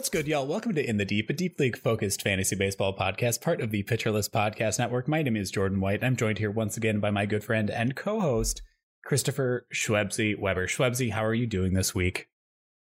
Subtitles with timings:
[0.00, 0.46] What's good, y'all?
[0.46, 3.82] Welcome to In the Deep, a deep league focused fantasy baseball podcast, part of the
[3.82, 5.06] Pitcher List Podcast Network.
[5.06, 6.02] My name is Jordan White.
[6.02, 8.62] I'm joined here once again by my good friend and co host,
[9.04, 10.66] Christopher Schwebzy Weber.
[10.66, 12.28] Schwebzy, how are you doing this week?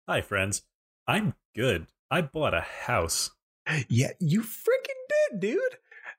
[0.08, 0.64] Hi, friends.
[1.06, 1.88] I'm good.
[2.10, 3.32] I bought a house.
[3.90, 5.60] Yeah, you freaking did, dude.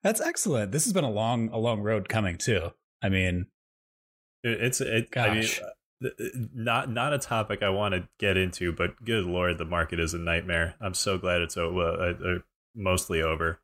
[0.02, 0.72] That's excellent.
[0.72, 2.72] This has been a long, a long road coming too.
[3.00, 3.46] I mean,
[4.42, 5.10] It's it.
[5.10, 5.30] Gosh.
[5.30, 5.70] I mean,
[6.54, 10.14] not not a topic I want to get into, but good lord, the market is
[10.14, 10.74] a nightmare.
[10.80, 12.38] I'm so glad it's uh, uh,
[12.74, 13.60] mostly over.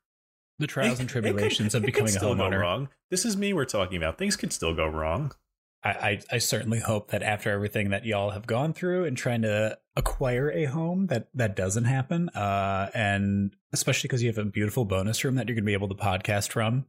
[0.59, 2.61] the trials It- and could- tribulations it of could becoming a homeowner.
[2.61, 2.89] wrong.
[3.11, 4.19] This is me we're talking about.
[4.19, 5.33] Things could still go wrong.
[5.83, 9.41] I, I, I certainly hope that after everything that y'all have gone through and trying
[9.43, 12.29] to acquire a home, that that doesn't happen.
[12.31, 15.73] Uh, and especially because you have a beautiful bonus room that you're going to be
[15.73, 16.85] able to podcast from,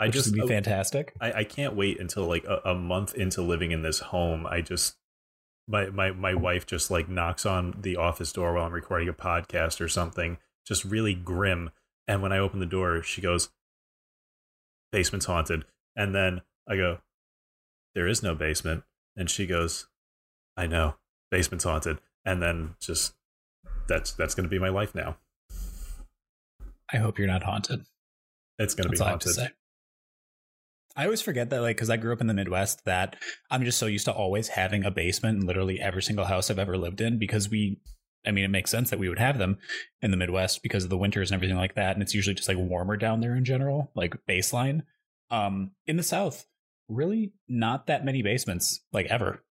[0.00, 1.14] I just to be uh, fantastic.
[1.20, 4.46] I, I can't wait until like a, a month into living in this home.
[4.46, 4.96] I just
[5.68, 9.14] my my my wife just like knocks on the office door while I'm recording a
[9.14, 11.70] podcast or something, just really grim.
[12.06, 13.50] And when I open the door, she goes,
[14.92, 15.64] "Basement's haunted."
[15.96, 16.98] And then I go,
[17.94, 18.84] "There is no basement."
[19.16, 19.86] And she goes,
[20.56, 20.96] "I know,
[21.30, 23.14] basement's haunted." And then just
[23.86, 25.16] that's that's going to be my life now.
[26.92, 27.86] I hope you're not haunted.
[28.58, 29.54] It's going to be That's I have to haunted.
[30.96, 33.16] I always forget that, like, because I grew up in the Midwest, that
[33.50, 36.58] I'm just so used to always having a basement in literally every single house I've
[36.58, 37.80] ever lived in because we,
[38.26, 39.58] I mean, it makes sense that we would have them
[40.02, 41.94] in the Midwest because of the winters and everything like that.
[41.94, 44.82] And it's usually just like warmer down there in general, like baseline.
[45.30, 46.46] Um, in the South,
[46.88, 49.42] really not that many basements, like ever.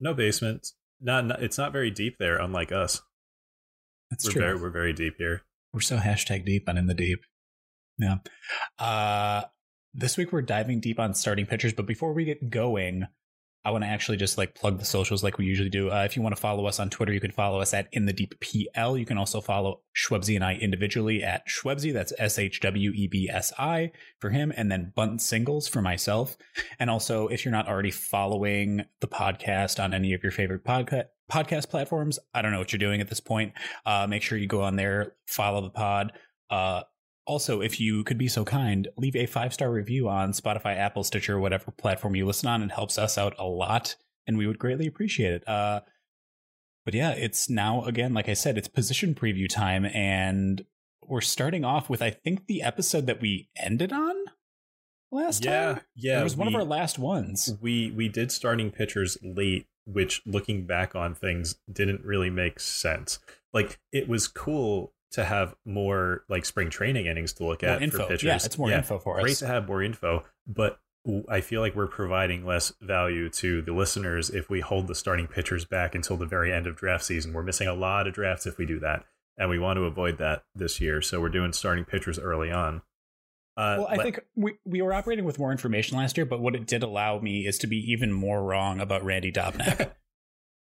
[0.00, 0.68] No basement.
[1.00, 3.00] Not, not it's not very deep there, unlike us.
[4.10, 4.42] That's we're true.
[4.42, 5.42] very we're very deep here.
[5.72, 7.20] We're so hashtag deep and in the deep.
[7.98, 8.16] Yeah.
[8.78, 9.42] Uh,
[9.94, 13.06] this week we're diving deep on starting pitchers, but before we get going,
[13.64, 15.90] I want to actually just like plug the socials like we usually do.
[15.90, 18.06] Uh, if you want to follow us on Twitter, you can follow us at In
[18.06, 18.96] the Deep PL.
[18.96, 21.92] You can also follow Schwebzy and I individually at Schwebzy.
[21.92, 25.82] That's S H W E B S I for him, and then Bunt Singles for
[25.82, 26.36] myself.
[26.78, 31.06] And also, if you're not already following the podcast on any of your favorite podcast
[31.30, 33.52] podcast platforms, I don't know what you're doing at this point.
[33.84, 36.12] Uh, make sure you go on there, follow the pod.
[36.48, 36.84] Uh,
[37.28, 41.04] also, if you could be so kind, leave a five star review on Spotify, Apple,
[41.04, 42.62] Stitcher, whatever platform you listen on.
[42.62, 43.94] It helps us out a lot,
[44.26, 45.48] and we would greatly appreciate it.
[45.48, 45.82] Uh,
[46.84, 50.64] but yeah, it's now again, like I said, it's position preview time, and
[51.06, 54.14] we're starting off with I think the episode that we ended on
[55.12, 55.80] last Yeah, time.
[55.94, 56.20] yeah.
[56.20, 57.54] it was one of our last ones.
[57.60, 63.18] we we did starting pitchers late which looking back on things didn't really make sense
[63.54, 67.82] like it was cool to have more like spring training innings to look More at
[67.82, 67.98] info.
[67.98, 69.40] for pitchers Yeah, it's more info for great us.
[69.40, 70.80] Great to have more info but
[71.30, 75.26] i feel like we're providing less value to the listeners if we hold the starting
[75.26, 78.46] pitchers back until the very end of draft season we're missing a lot of drafts
[78.46, 79.04] if we do that
[79.38, 82.82] and we want to avoid that this year so we're doing starting pitchers early on
[83.56, 86.38] uh, Well, I let- think we, we were operating with more information last year, but
[86.40, 89.90] what it did allow me is to be even more wrong about Randy Dobnak.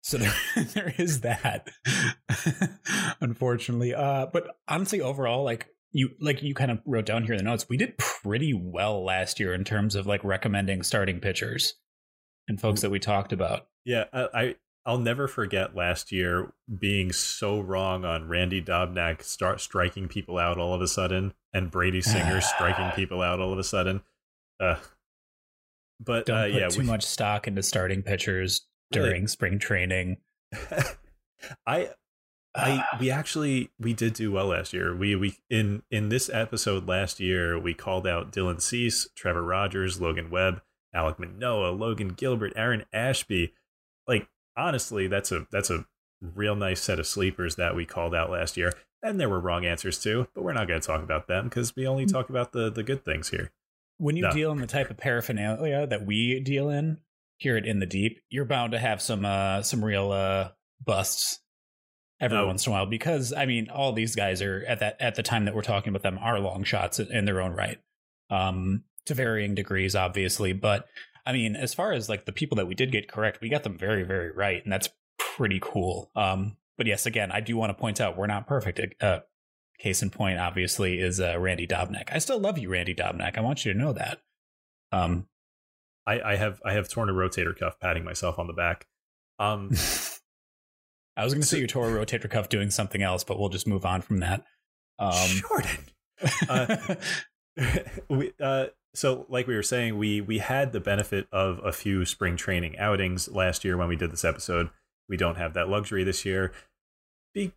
[0.07, 0.33] so there,
[0.73, 1.67] there is that,
[3.21, 3.93] unfortunately.
[3.93, 7.43] Uh, but honestly, overall, like you like you kind of wrote down here in the
[7.43, 11.73] notes, we did pretty well last year in terms of like recommending starting pitchers
[12.47, 13.67] and folks that we talked about.
[13.83, 14.55] Yeah, I, I
[14.85, 20.57] I'll never forget last year being so wrong on Randy Dobnak start striking people out
[20.57, 24.03] all of a sudden, and Brady Singer striking people out all of a sudden.
[24.57, 24.77] Uh,
[25.99, 29.09] but Don't uh, put yeah, too we- much stock into starting pitchers Really?
[29.09, 30.17] during spring training.
[31.65, 31.89] I
[32.55, 34.95] I we actually we did do well last year.
[34.95, 40.01] We we in in this episode last year we called out Dylan Cease, Trevor Rogers,
[40.01, 40.61] Logan Webb,
[40.95, 43.53] Alek Manoah, Logan Gilbert, Aaron Ashby.
[44.07, 45.85] Like honestly, that's a that's a
[46.21, 48.73] real nice set of sleepers that we called out last year.
[49.03, 51.75] And there were wrong answers too, but we're not going to talk about them because
[51.75, 52.11] we only mm.
[52.11, 53.51] talk about the the good things here.
[53.99, 54.31] when you No.
[54.31, 56.99] deal in the type of paraphernalia that we deal in
[57.37, 60.49] here at In the Deep, you're bound to have some uh some real uh
[60.83, 61.39] busts
[62.19, 62.47] every No.
[62.47, 65.23] once in a while because I mean all these guys are at that at the
[65.23, 67.77] time that we're talking about them are long shots in their own right.
[68.29, 70.87] Um to varying degrees obviously, but
[71.25, 73.63] I mean as far as like the people that we did get correct, we got
[73.63, 76.11] them very very right and that's pretty cool.
[76.15, 78.81] Um but yes, again, I do want to point out we're not perfect.
[79.01, 79.19] Uh
[79.79, 82.09] case in point obviously is uh, Randy Dobnak.
[82.11, 83.37] I still love you Randy Dobnak.
[83.37, 84.21] I want you to know that.
[84.91, 85.27] Um
[86.07, 88.87] I, I have I have torn a rotator cuff patting myself on the back.
[89.39, 89.71] Um
[91.17, 93.49] I was going to say you tore a rotator cuff doing something else, but we'll
[93.49, 94.45] just move on from that.
[94.99, 95.11] Um,
[95.49, 95.85] Jordan.
[96.47, 96.95] Uh,
[98.09, 102.05] we uh so like we were saying we we had the benefit of a few
[102.05, 104.69] spring training outings last year when we did this episode
[105.09, 106.51] we don't have that luxury this year
[107.33, 107.51] Be,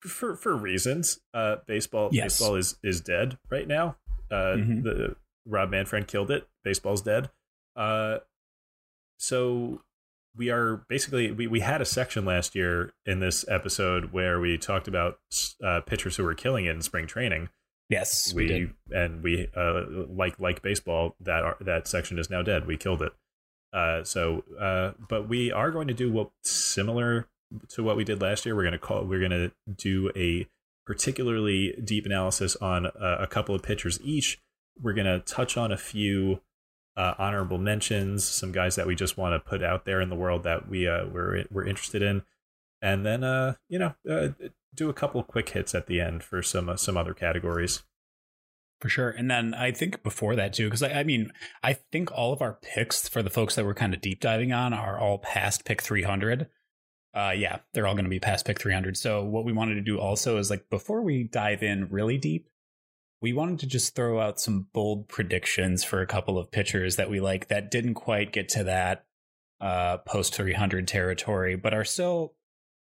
[0.00, 2.38] for for reasons uh baseball Yes.
[2.38, 3.96] baseball is is dead right now
[4.30, 4.82] uh Mhm.
[4.84, 5.16] the
[5.46, 7.30] rob manfred killed it baseball's dead
[7.76, 8.18] uh
[9.18, 9.80] so
[10.36, 14.56] we are basically we, we had a section last year in this episode where we
[14.58, 15.18] talked about
[15.62, 17.48] uh, pitchers who were killing it in spring training.
[17.88, 22.42] Yes, we, we, and we uh like like baseball that are, that section is now
[22.42, 22.66] dead.
[22.66, 23.12] We killed it.
[23.72, 27.28] Uh so uh but we are going to do what similar
[27.68, 28.56] to what we did last year.
[28.56, 30.48] We're going to call we're going to do a
[30.86, 34.40] particularly deep analysis on uh, a couple of pitchers each.
[34.80, 36.40] We're going to touch on a few
[36.96, 40.16] uh, honorable mentions some guys that we just want to put out there in the
[40.16, 42.22] world that we uh we're we're interested in
[42.82, 44.28] and then uh you know uh,
[44.74, 47.82] do a couple quick hits at the end for some uh, some other categories
[48.80, 49.10] For sure.
[49.10, 51.30] And then I think before that too, because I, I mean,
[51.62, 54.52] I think all of our picks for the folks that we're kind of deep diving
[54.52, 56.48] on are all past pick 300.
[57.14, 58.96] Uh, yeah, they're all going to be past pick 300.
[58.96, 62.48] So what we wanted to do also is like before we dive in really deep,
[63.22, 67.08] we wanted to just throw out some bold predictions for a couple of pitchers that
[67.08, 69.06] we like that didn't quite get to that
[69.60, 72.34] uh, post 300 territory, but are still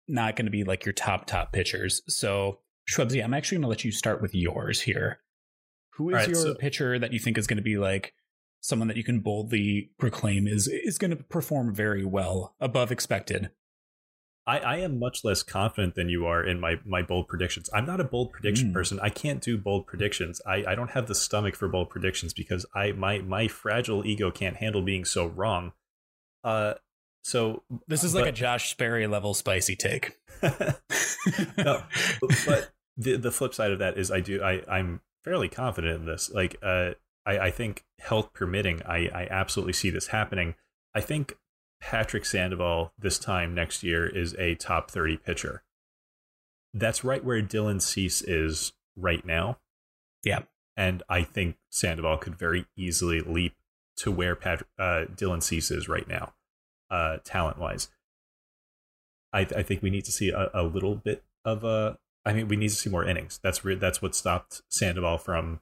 [0.07, 2.03] not going to be like your top top pitchers.
[2.07, 5.19] So Schwebzy, I'm actually going to let you start with yours here.
[5.95, 8.13] Who is right, your so- pitcher that you think is going to be like
[8.61, 13.49] someone that you can boldly proclaim is is going to perform very well above expected?
[14.47, 17.69] I, I am much less confident than you are in my, my bold predictions.
[17.73, 18.73] I'm not a bold prediction Mm.
[18.73, 18.99] person.
[19.01, 20.41] I can't do bold predictions.
[20.45, 24.31] I, I don't have the stomach for bold predictions because I my my fragile ego
[24.31, 25.73] can't handle being so wrong.
[26.45, 26.75] Uh,
[27.25, 30.17] so This is like but- a Josh Sperry level spicy take.
[31.57, 31.83] no,
[32.45, 36.05] but the the flip side of that is I do I I'm fairly confident in
[36.05, 36.29] this.
[36.31, 36.91] Like uh,
[37.25, 40.55] I I think health permitting, I I absolutely see this happening.
[40.95, 41.37] I think
[41.81, 45.63] Patrick Sandoval this time next year is a top thirty pitcher.
[46.73, 49.59] That's right where Dylan Cease is right now.
[50.23, 50.41] Yeah.
[50.77, 53.55] and I think Sandoval could very easily leap
[53.97, 56.33] to where Patrick uh, Dylan Cease is right now,
[56.91, 57.89] uh, talent wise.
[59.33, 61.97] I, I think we need to see a, a little bit of a.
[62.25, 63.39] I mean, we need to see more innings.
[63.41, 65.61] That's re- that's what stopped Sandoval from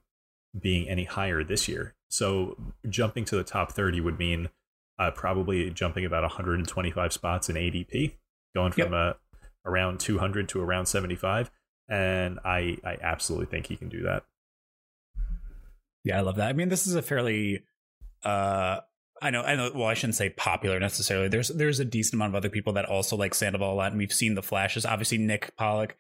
[0.60, 1.96] being any higher this year.
[2.10, 2.58] So
[2.90, 4.50] jumping to the top thirty would mean
[5.00, 8.14] uh, probably jumping about 125 spots in ADP,
[8.56, 9.14] going from uh,
[9.66, 11.52] around 200 to around 75.
[11.90, 14.24] And I I absolutely think he can do that.
[16.04, 16.50] Yeah, I love that.
[16.50, 17.64] I mean, this is a fairly
[18.24, 18.80] uh
[19.22, 21.28] I know I know well, I shouldn't say popular necessarily.
[21.30, 23.98] There's there's a decent amount of other people that also like Sandoval a lot, and
[24.00, 24.86] we've seen the flashes.
[24.86, 25.96] Obviously, Nick Pollack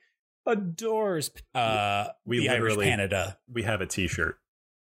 [0.46, 3.38] adores uh We the Irish literally- Canada.
[3.52, 4.38] We have a T-shirt.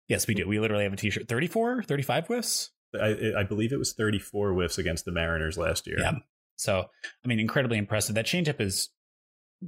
[0.08, 0.48] Yes, we do.
[0.48, 1.28] We literally have a t-shirt.
[1.28, 2.70] 34, 35 whiffs?
[3.02, 5.98] I, I believe it was 34 whiffs against the Mariners last year.
[6.00, 6.14] Yeah.
[6.58, 6.86] So,
[7.24, 8.16] I mean, incredibly impressive.
[8.16, 8.90] That changeup is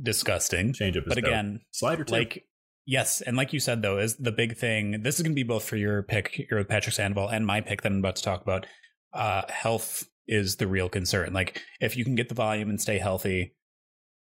[0.01, 0.73] disgusting.
[0.73, 1.25] Change up is But dope.
[1.25, 2.13] again, slider too.
[2.13, 2.45] like
[2.85, 5.43] yes and like you said though is the big thing this is going to be
[5.43, 8.41] both for your pick your patrick sandoval and my pick that i'm about to talk
[8.41, 8.65] about
[9.11, 12.97] uh health is the real concern like if you can get the volume and stay
[12.97, 13.53] healthy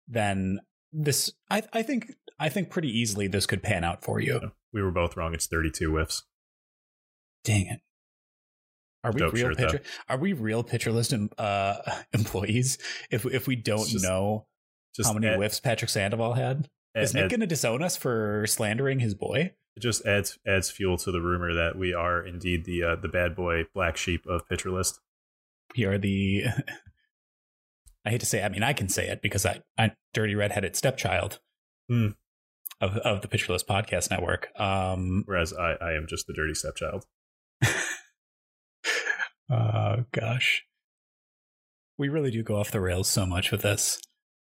[0.07, 0.61] then
[0.93, 4.83] this i i think i think pretty easily this could pan out for you we
[4.83, 5.33] were both wrong.
[5.33, 6.23] It's 32 whiffs.
[7.45, 7.81] dang it
[9.05, 9.67] Are we Dope real shirt, though.
[9.67, 9.83] pitcher?
[10.09, 11.75] Are we real pitcher list uh,
[12.13, 12.79] employees?
[13.11, 14.47] If if we don't just- know
[14.95, 17.97] Just how many add- whiffs Patrick Sandoval had, add- is Nick going to disown us
[17.97, 19.55] for slandering his boy?
[19.75, 23.09] it just adds adds fuel to the rumor that we are indeed the uh, the
[23.09, 25.01] bad boy black sheep of pitcher list.
[25.77, 26.45] We are the.
[28.05, 28.43] I hate to say.
[28.43, 31.39] I mean, I can say it because I, I dirty redheaded stepchild
[31.89, 32.09] Hmm.
[32.81, 34.49] of of the Pitcher List podcast network.
[34.61, 37.05] Um, Whereas I, I am just the dirty stepchild.
[39.51, 40.65] Oh gosh,
[41.99, 44.01] we really do go off the rails so much with this.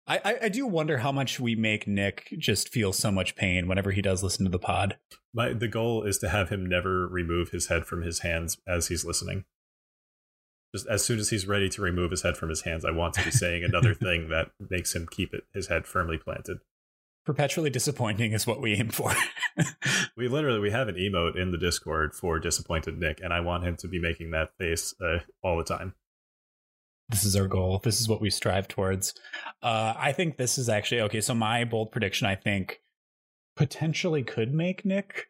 [0.08, 3.68] I, I, I do wonder how much we make Nick just feel so much pain
[3.68, 4.98] whenever he does listen to the pod.
[5.34, 8.88] My the goal is to have him never remove his head from his hands as
[8.88, 9.46] he's listening.
[10.76, 13.14] Just as soon as he's ready to remove his head from his hands, I want
[13.16, 16.58] to be saying another thing that makes him keep it his head firmly planted.
[17.26, 19.14] Perpetually disappointing is what we aim for.
[20.16, 23.64] We literally we have an emote in the Discord for disappointed Nick, and I want
[23.66, 25.96] him to be making that face uh, all the time.
[27.10, 27.80] this is our goal.
[27.84, 29.14] This is what we strive towards.
[29.62, 31.22] Uh, I think this is actually okay.
[31.22, 32.80] So my bold prediction, I think,
[33.56, 35.28] potentially could make Nick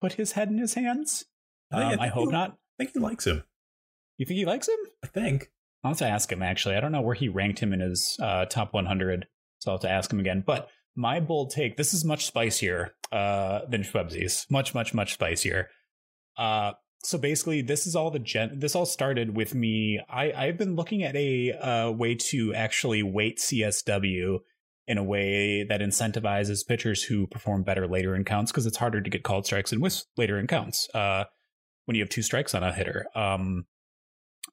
[0.00, 1.24] put his head in his hands.
[1.72, 2.50] I think- I Um, I hope he- not.
[2.52, 3.44] I think he likes him.
[4.16, 4.78] You think he likes him?
[5.04, 5.50] I think.
[5.84, 6.76] I'll have to ask him actually.
[6.76, 9.26] I don't know where he ranked him in his uh, top 100,
[9.58, 10.42] so I'll have to ask him again.
[10.46, 14.46] But my bold take this is much spicier uh, than Schwebzy's.
[14.50, 15.68] Much, much, much spicier.
[16.36, 18.58] Uh, so basically, this is all the gen.
[18.58, 20.00] This all started with me.
[20.08, 24.38] I I've been looking at a uh, way to actually weight CSW
[24.86, 29.00] in a way that incentivizes pitchers who perform better later in counts because it's harder
[29.00, 30.88] to get called strikes and whiffs later in counts.
[30.94, 31.24] Uh,
[31.90, 33.06] when you have two strikes on a hitter.
[33.14, 33.66] Um,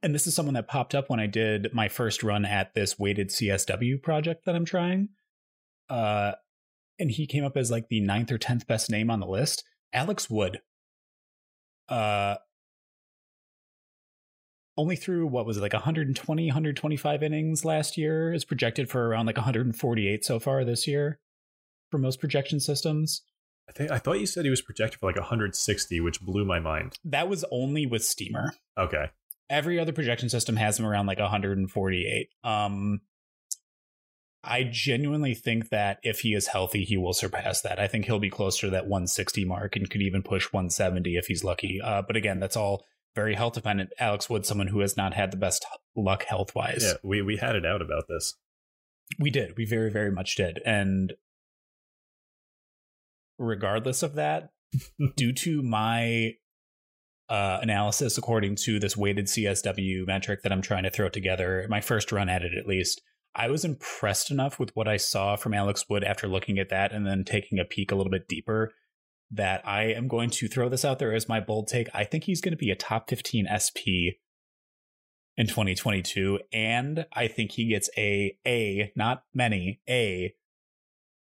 [0.02, 2.98] and this is someone that popped up when I did my first run at this
[2.98, 5.10] weighted CSW project that I'm trying.
[5.90, 6.34] Uh,
[7.00, 9.64] and he came up as like the ninth or tenth best name on the list.
[9.94, 10.62] Alex Wood.
[11.90, 12.36] Uh,
[14.78, 19.26] only through what was it like 120, 125 innings last year is projected for around
[19.26, 21.20] like 148 so far this year
[21.90, 23.24] for most projection systems.
[23.70, 26.60] I think I thought you said he was projected for like 160, which blew my
[26.60, 26.96] mind.
[27.04, 28.54] That was only with Steamer.
[28.78, 29.08] Okay.
[29.50, 33.00] every other projection system has him around like 148 um
[34.48, 37.80] i genuinely think that if he is healthy he will surpass that.
[37.80, 41.28] I think he'll be closer to that 160 mark and could even push 170 if
[41.28, 41.80] he's lucky.
[41.84, 42.86] Uh, but again that's all
[43.16, 43.90] very health dependent.
[44.00, 47.38] Alex wood someone who has not had the best luck health wise Yeah, we we
[47.38, 48.36] had it out about this.
[49.20, 49.58] we did.
[49.58, 50.60] We very very much did.
[50.66, 51.14] And
[53.40, 54.50] regardless of that
[55.16, 56.34] due to my
[57.30, 61.82] uh, analysis according to this weighted csw metric that i'm trying to throw together my
[61.82, 63.02] first run at it at least
[63.38, 66.92] i was impressed enough with what i saw from alex wood after looking at that
[66.92, 68.74] and then taking a peek a little bit deeper
[69.32, 71.90] that i am going to throw this out there as my bold take.
[71.94, 74.18] I think he's going to be a top 15 sp
[75.36, 80.34] in 2022 and i think he gets a a not many a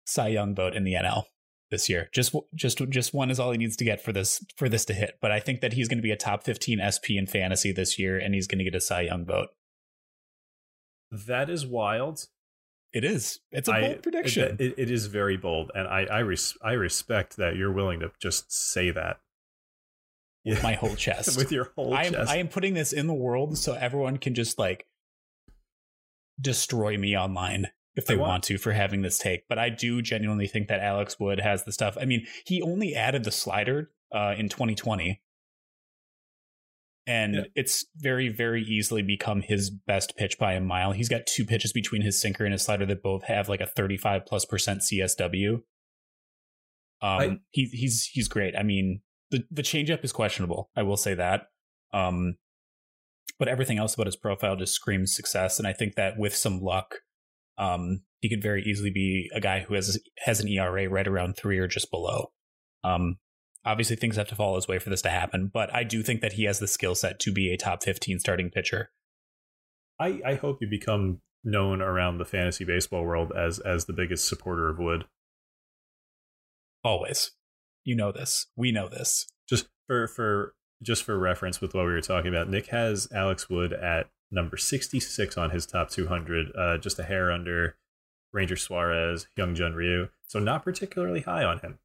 [0.04, 1.24] cy young vote in the nl
[1.70, 2.08] this year.
[2.12, 4.94] Just just just one is all he needs to get for this for this to
[4.94, 7.72] hit but i think that he's going to be a top 15 sp in fantasy
[7.72, 9.48] this year and he's going to get a cy young vote
[11.10, 12.26] That is wild.
[12.92, 16.18] it is it's a I- bold prediction It, it is very bold, and I I,
[16.20, 19.20] res- I respect that you're willing to just say that
[20.44, 22.30] with my whole chest with your whole I am, chest.
[22.30, 24.86] I am putting this in the world so everyone can just like
[26.40, 29.46] destroy me online if they want- want to for having this take.
[29.48, 31.96] But I do genuinely think that Alex Wood has the stuff.
[32.00, 35.20] I mean, he only added the slider uh, in 2020.
[37.06, 37.42] And Yeah.
[37.54, 40.92] it's very, very easily become his best pitch by a mile.
[40.92, 43.66] He's got two pitches between his sinker and his slider that both have like a
[43.66, 45.56] 35 plus percent CSW.
[47.02, 48.56] Um, I- he, he's he's great.
[48.56, 50.70] I mean, the the changeup is questionable.
[50.76, 51.48] I will say that.
[51.92, 52.36] Um,
[53.38, 56.60] but everything else about his profile just screams success, and I think that with some
[56.60, 56.96] luck,
[57.58, 61.36] um, he could very easily be a guy who has has an ERA right around
[61.36, 62.32] three or just below.
[62.82, 63.16] Um,
[63.64, 66.20] obviously, things have to fall his way for this to happen, but I do think
[66.20, 68.90] that he has the skill set to be a top fifteen starting pitcher.
[70.00, 74.28] I I hope you become known around the fantasy baseball world as as the biggest
[74.28, 75.04] supporter of Wood.
[76.82, 77.32] Always,
[77.84, 78.46] you know this.
[78.56, 79.26] We know this.
[79.48, 83.48] Just for for just for reference with what we were talking about, Nick has Alex
[83.48, 87.76] Wood at number 66 on his top 200, uh, just a hair under
[88.32, 90.08] Ranger Suarez, Hyun Jin Ryu.
[90.26, 91.78] So not particularly high on him.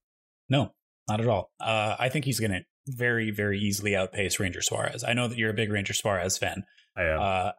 [0.50, 0.74] No,
[1.10, 1.52] not at all.
[1.60, 5.04] Uh, I think he's going to very, very easily outpace Ranger Suarez.
[5.04, 6.64] I know that you're a big Ranger Suarez fan.
[6.98, 7.20] I am.
[7.22, 7.52] Uh,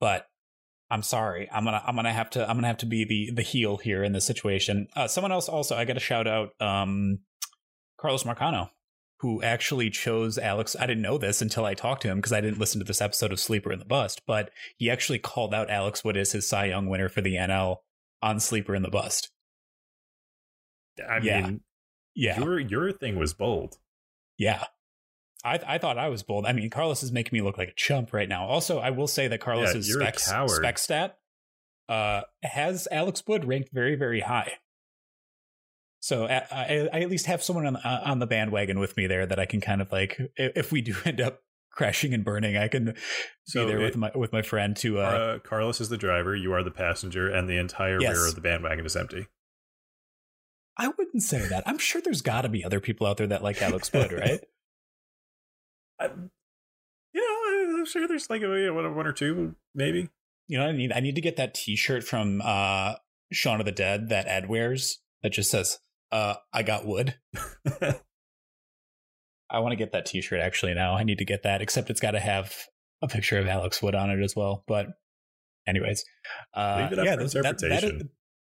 [0.00, 0.26] but
[0.90, 1.48] I'm sorry.
[1.52, 4.04] I'm gonna I'm gonna have to I'm gonna have to be the the heel here
[4.04, 4.86] in this situation.
[4.94, 7.20] Uh, someone else also I got to shout out um,
[7.98, 8.68] Carlos Marcano.
[9.20, 10.76] who actually chose Alex.
[10.78, 13.00] I didn't know this until I talked to him because I didn't listen to this
[13.00, 16.46] episode of Sleeper in the Bust, but he actually called out Alex Wood as his
[16.48, 17.76] Cy Young winner for the NL
[18.22, 19.30] on Sleeper in the Bust.
[21.08, 21.40] I Yeah.
[21.42, 21.60] mean,
[22.16, 22.40] Yeah.
[22.40, 23.76] your your thing was bold.
[24.38, 24.64] Yeah.
[25.44, 26.44] I, I thought I was bold.
[26.46, 28.46] I mean, Carlos is making me look like a chump right now.
[28.46, 30.48] Also, I will say that Carlos's specs, coward.
[30.50, 31.18] spec stat
[31.88, 34.54] uh, has Alex Wood ranked very, very high.
[36.00, 38.96] So I, I, I at least have someone on the, uh, on the bandwagon with
[38.96, 41.40] me there that I can kind of like, if we do end up
[41.72, 42.94] crashing and burning, I can
[43.44, 44.98] So be there it- with my with my friend to.
[45.00, 48.16] Uh, Uh, Carlos is the driver, you are the passenger, and the entire Yes.
[48.16, 49.26] rear of the bandwagon is empty.
[50.78, 51.62] I wouldn't say that.
[51.66, 54.40] I'm sure there's got to be other people out there that like Alex Wood, right?
[55.98, 56.10] I,
[57.14, 57.20] you
[57.72, 60.08] know, I'm sure there's like a, one one or two, maybe.
[60.48, 60.92] You know I need?
[60.92, 62.94] I need to get that T-shirt from uh,
[63.32, 65.78] Shaun of the Dead that Ed wears that just says,
[66.12, 67.14] uh, "I got wood."
[69.50, 70.94] I want to get that T-shirt actually now.
[70.94, 72.52] I need to get that, except it's got to have
[73.02, 74.64] a picture of Alex Wood on it as well.
[74.66, 74.88] But,
[75.66, 76.04] anyways,
[76.54, 78.10] uh, Leave it up yeah, that- that is- interpretation.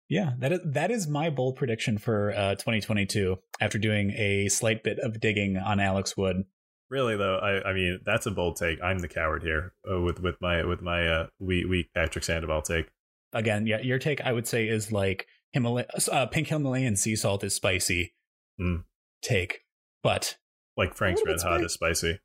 [0.09, 3.37] Yeah, that is that is my bold prediction for uh, 2022.
[3.61, 6.45] After doing a slight bit of digging on Alex Wood,
[6.89, 8.81] Really though, I, I mean that's a bold take.
[8.83, 12.63] I'm the coward here uh, with with my with my uh, weak, weak Patrick Sandoval
[12.63, 12.87] take.
[13.33, 17.43] again, yeah, your take I would say is like Himalaya, uh, pink Himalayan sea salt
[17.45, 18.13] is spicy
[18.61, 18.85] Mm.
[19.21, 19.63] take,
[20.03, 20.37] but
[20.77, 21.65] Like Frank's Red Hot spicy.
[21.65, 22.21] is spicy.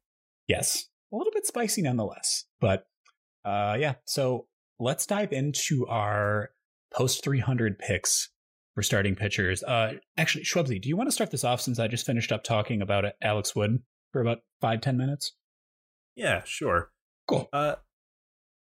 [0.47, 2.45] yes, a little bit spicy nonetheless.
[2.61, 2.85] But
[3.43, 4.45] uh, yeah, so
[4.79, 6.51] let's dive into our
[6.93, 8.29] post 300 picks
[8.75, 9.63] for starting pitchers.
[9.63, 12.43] Uh, actually, Schwebzy, do you want to start this off since I just finished up
[12.43, 13.81] talking about Alex Wood
[14.11, 15.33] for about five ten minutes?
[16.15, 16.91] Yeah, sure.
[17.27, 17.49] Cool.
[17.51, 17.75] Uh,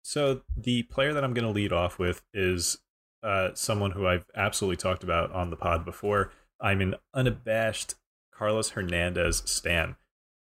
[0.02, 2.78] so the player that I'm going to lead off with is
[3.22, 6.32] uh, someone who I've absolutely talked about on the pod before.
[6.60, 7.94] I'm an unabashed
[8.34, 9.96] Carlos Hernandez stan.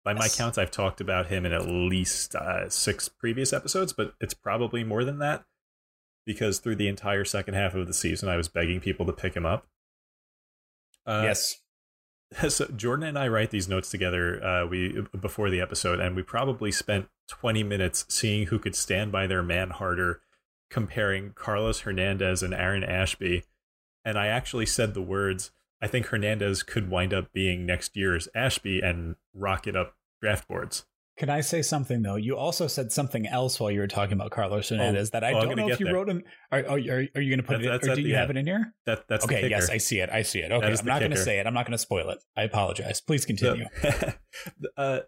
[0.04, 0.36] By my Yes.
[0.36, 4.84] counts, I've talked about him in at least uh, six previous episodes, but it's probably
[4.84, 5.44] more than that
[6.26, 9.34] because through the entire second half of the season, I was begging people to pick
[9.34, 9.66] him up.
[11.06, 11.60] Uh, yes.
[12.48, 16.22] so Jordan and I write these notes together uh, we before the episode, and we
[16.22, 20.20] probably spent 20 minutes seeing who could stand by their man harder,
[20.68, 23.44] comparing Carlos Hernandez and Aaron Ashby.
[24.04, 28.28] And I actually said the words, I think Hernandez could wind up being next year's
[28.34, 30.86] Ashby and rocket up draft boards.
[31.16, 32.16] Can I say something though?
[32.16, 35.42] You also said something else while you were talking about Carlos Hernandez that I oh,
[35.42, 35.94] don't know if you there.
[35.94, 36.22] wrote him.
[36.52, 37.68] Are, are, are you going to put That's- it?
[37.68, 38.74] that's or do you have it in here?
[38.84, 39.48] That that's okay.
[39.48, 40.10] Yes, I see it.
[40.10, 40.52] I see it.
[40.52, 41.46] Okay, I'm not going to say it.
[41.46, 42.18] I'm not going to spoil it.
[42.36, 43.00] I apologize.
[43.00, 43.66] Please So, continue.
[44.76, 45.00] uh,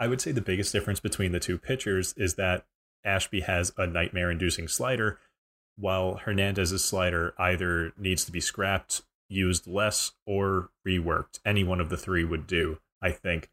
[0.00, 2.64] I would say the biggest difference between the two pitchers is that
[3.04, 5.18] Ashby has a nightmare inducing slider,
[5.76, 11.40] while Hernandez's slider either needs to be scrapped, used less, or reworked.
[11.44, 13.50] Any one of the three would do, I think.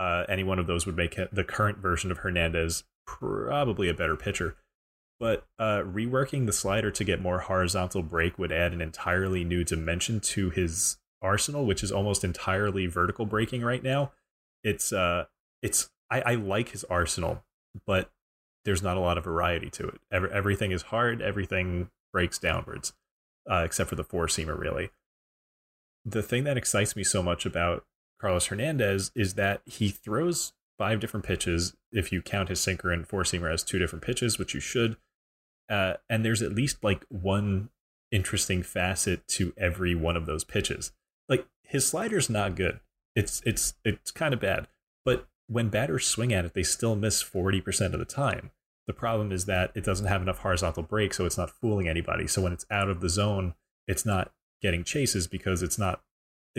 [0.00, 4.16] Uh, any one of those would make the current version of Hernandez probably a better
[4.16, 4.56] pitcher.
[5.18, 9.62] But uh, reworking the slider to get more horizontal break would add an entirely new
[9.62, 14.12] dimension to his arsenal, which is almost entirely vertical breaking right now.
[14.64, 15.26] It's uh,
[15.62, 17.44] it's I, I like his arsenal,
[17.86, 18.10] but
[18.64, 20.00] there's not a lot of variety to it.
[20.10, 21.20] Every, everything is hard.
[21.20, 22.94] Everything breaks downwards,
[23.50, 24.58] uh, except for the four seamer.
[24.58, 24.88] Really,
[26.06, 27.84] the thing that excites me so much about
[28.20, 31.74] Carlos Hernandez is that he throws five different pitches.
[31.92, 34.96] If you count his sinker and four seamer as two different pitches, which you should,
[35.68, 37.70] uh, and there's at least like one
[38.10, 40.92] interesting facet to every one of those pitches.
[41.28, 42.80] Like his slider's not good.
[43.14, 44.68] It's it's it's kind of bad.
[45.04, 48.50] But when batters swing at it, they still miss 40% of the time.
[48.86, 52.26] The problem is that it doesn't have enough horizontal break, so it's not fooling anybody.
[52.26, 53.54] So when it's out of the zone,
[53.86, 56.02] it's not getting chases because it's not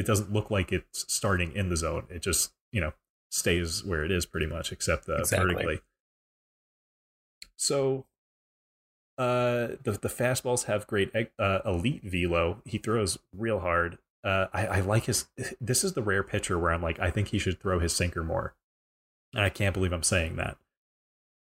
[0.01, 2.05] it doesn't look like it's starting in the zone.
[2.09, 2.93] It just, you know,
[3.29, 5.53] stays where it is pretty much, except uh, Exactly.
[5.53, 5.79] vertically.
[7.55, 8.07] So
[9.19, 12.61] uh, the the fastballs have great uh, elite velo.
[12.65, 13.99] He throws real hard.
[14.23, 15.27] Uh, I, I like his.
[15.61, 18.23] This is the rare pitcher where I'm like, I think he should throw his sinker
[18.23, 18.55] more.
[19.33, 20.57] And I can't believe I'm saying that.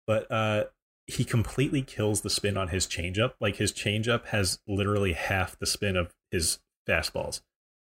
[0.06, 0.64] But uh,
[1.06, 3.32] he completely kills the spin on his changeup.
[3.40, 7.40] Like his changeup has literally half the spin of his fastballs,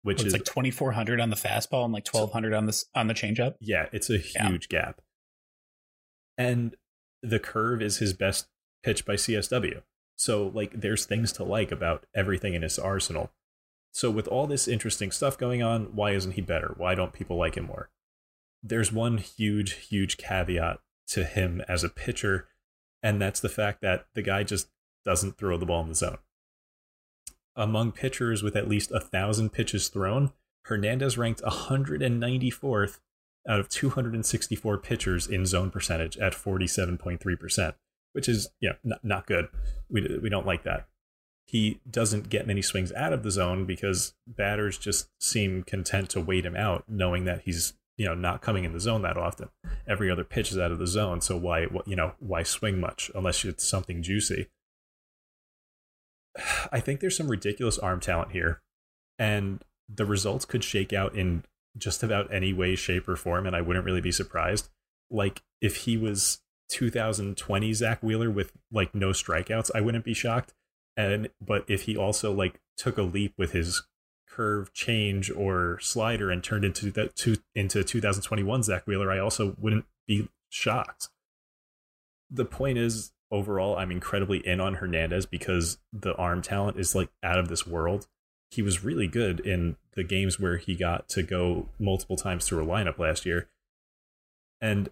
[0.04, 3.14] which it's is like 2400 on the fastball and like 1200 on this on the
[3.14, 3.56] changeup.
[3.60, 4.48] yeah, it's a Yeah.
[4.48, 5.00] huge gap.
[6.38, 6.76] And
[7.22, 8.48] the curve is his best
[8.82, 9.82] pitch by CSW.
[10.16, 13.32] So like there's things to like about everything in his arsenal.
[13.92, 16.74] So with all this interesting stuff going on, why isn't he better?
[16.76, 17.90] Why don't people like him more?
[18.62, 22.48] There's one huge huge caveat to him as a pitcher
[23.02, 24.68] and that's the fact that the guy just
[25.04, 26.18] doesn't throw the ball in the zone.
[27.56, 30.32] Among pitchers with at least a thousand pitches thrown,
[30.64, 32.98] Hernandez ranked 194th
[33.48, 37.74] out of 264 pitchers in zone percentage at 47.3%,
[38.12, 39.48] which is yeah, not, not good.
[39.88, 40.88] We, we don't like that.
[41.46, 46.20] He doesn't get many swings out of the zone because batters just seem content to
[46.20, 49.50] wait him out, knowing that he's you know not coming in the zone that often.
[49.86, 53.10] Every other pitch is out of the zone, so why you know why swing much
[53.14, 54.48] unless it's something juicy.
[56.72, 58.60] I think there's some ridiculous arm talent here,
[59.18, 61.44] and the results could shake out in
[61.76, 64.68] just about any way, shape, or form, and I wouldn't really be surprised.
[65.10, 70.54] Like if he was 2020 Zack Wheeler with like no strikeouts, I wouldn't be shocked.
[70.96, 73.82] And but if he also like took a leap with his
[74.28, 79.54] curve change or slider and turned into that to into 2021 Zack Wheeler, I also
[79.58, 81.08] wouldn't be shocked.
[82.30, 87.10] The point is, overall, I'm incredibly in on Hernandez because the arm talent is like
[87.22, 88.06] out of this world
[88.54, 92.62] he was really good in the games where he got to go multiple times through
[92.62, 93.48] a lineup last year.
[94.60, 94.90] And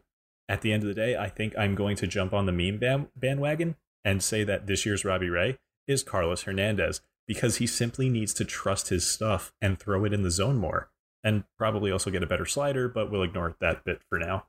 [0.48, 2.78] at the end of the day, I think I'm going to jump on the meme
[2.78, 8.08] band- bandwagon and say that this year's Robbie Ray is Carlos Hernandez because he simply
[8.08, 10.90] needs to trust his stuff and throw it in the zone more
[11.22, 14.46] and probably also get a better slider, but we'll ignore that bit for now.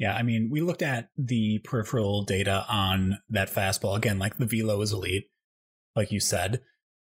[0.00, 3.96] Yeah, I mean, we looked at the peripheral data on that fastball.
[3.96, 5.30] Again, like the velo is elite,
[5.94, 6.60] like you said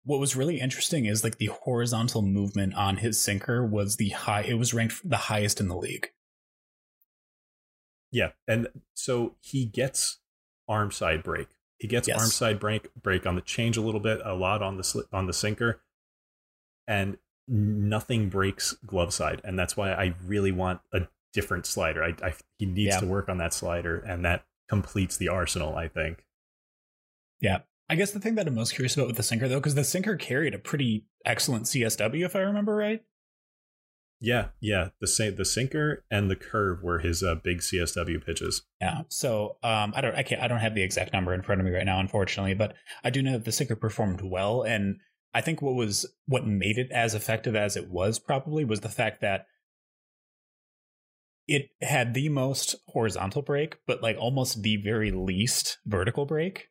[0.06, 4.42] what was really interesting is like the horizontal movement on his sinker was the high
[4.42, 6.10] it was ranked the highest in the league
[8.10, 10.20] yeah and so he gets
[10.68, 12.18] arm side break he gets yes.
[12.18, 15.26] arm side break break on the change a little bit a lot on the on
[15.26, 15.82] the sinker
[16.86, 21.00] and nothing breaks glove side and that's why i really want a
[21.36, 23.00] different slider i, I he needs yeah.
[23.00, 26.24] to work on that slider and that completes the arsenal i think
[27.40, 29.76] yeah I guess the thing that I'm most curious about with the sinker, though, because
[29.76, 33.02] the sinker carried a pretty excellent CSW, if I remember right.
[34.20, 34.88] Yeah, yeah.
[35.00, 38.62] The the sinker and the curve were his uh, big CSW pitches.
[38.80, 39.02] Yeah.
[39.08, 41.66] So um, I don't, I can't, I don't have the exact number in front of
[41.66, 44.96] me right now, unfortunately, but I do know that the sinker performed well, and
[45.34, 48.88] I think what was what made it as effective as it was probably was the
[48.88, 49.46] fact that
[51.46, 56.68] it had the most horizontal break, but like almost the very least vertical break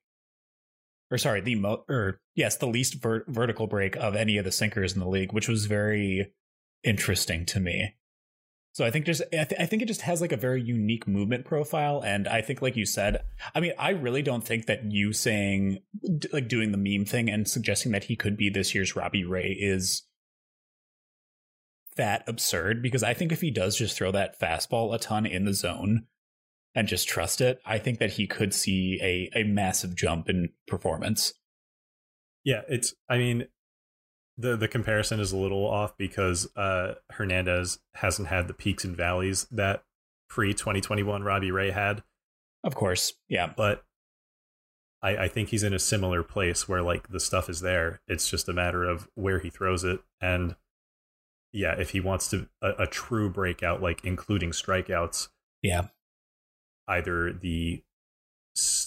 [1.12, 4.52] or sorry, the mo or yes, the least ver- vertical break of any of the
[4.52, 6.32] sinkers in the league, which was very
[6.84, 7.96] interesting to me.
[8.74, 11.08] So I think just I, th- I, think it just has like a very unique
[11.08, 14.92] movement profile, and I think like you said, I mean, I really don't think that
[14.92, 15.80] you saying
[16.34, 19.58] like doing the meme thing and suggesting that he could be this year's Robbie Ray
[19.58, 20.04] is
[21.98, 25.46] that absurd because I think if he does just throw that fastball a ton in
[25.46, 26.08] the zone,
[26.76, 30.50] and just trust it, I think that he could see a, a massive jump in
[30.68, 31.34] performance.
[32.44, 33.48] Yeah, it's I mean
[34.38, 38.96] the the comparison is a little off because uh Hernandez hasn't had the peaks and
[38.96, 39.84] valleys that
[40.30, 42.04] pre 2021 Robbie Ray had.
[42.64, 43.14] Of course.
[43.30, 43.52] Yeah.
[43.56, 43.84] But
[45.02, 48.02] I, I think he's in a similar place where like the stuff is there.
[48.08, 50.02] It's just a matter of where he throws it.
[50.20, 50.56] And
[51.56, 55.30] yeah, if he wants to a, a true breakout, like including strikeouts,
[55.62, 55.88] yeah,
[56.88, 57.82] either the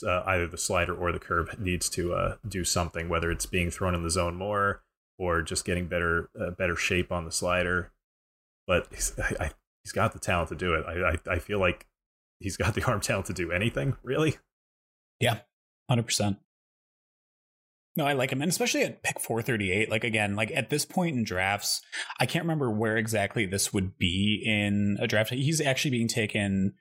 [0.06, 3.70] uh, either the slider or the curve needs to uh, do something, whether it's being
[3.70, 4.82] thrown in the zone more
[5.18, 7.90] or just getting better uh, better shape on the slider.
[8.66, 9.50] But he's, I, I,
[9.82, 10.84] he's got the talent to do it.
[10.86, 11.86] I, I, I feel like
[12.38, 14.36] he's got the arm talent to do anything, really.
[15.20, 15.38] Yeah,
[15.88, 16.38] hundred percent.
[17.98, 19.90] No, I like him, and especially at pick 438.
[19.90, 21.82] Like again, like at this point in drafts,
[22.20, 25.30] I can't remember where exactly this would be in a draft.
[25.30, 26.74] He's actually being taken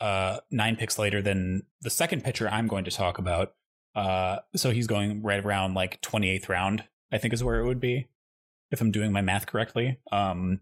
[0.00, 3.52] uh, nine picks later than the second pitcher I'm going to talk about.
[3.94, 7.78] Uh, so he's going right around like 28th round, I think is where it would
[7.78, 8.08] be,
[8.70, 9.98] if I'm doing my math correctly.
[10.10, 10.60] Um,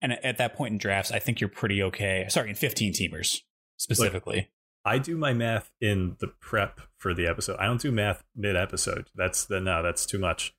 [0.00, 2.24] and at that point in drafts, I think you're pretty okay.
[2.30, 3.40] Sorry, in 15 teamers
[3.76, 4.36] specifically.
[4.36, 4.46] Look,
[4.86, 7.56] I do my math in the prep for the episode.
[7.58, 9.10] I don't do math mid episode.
[9.16, 10.54] That's the no, that's too much.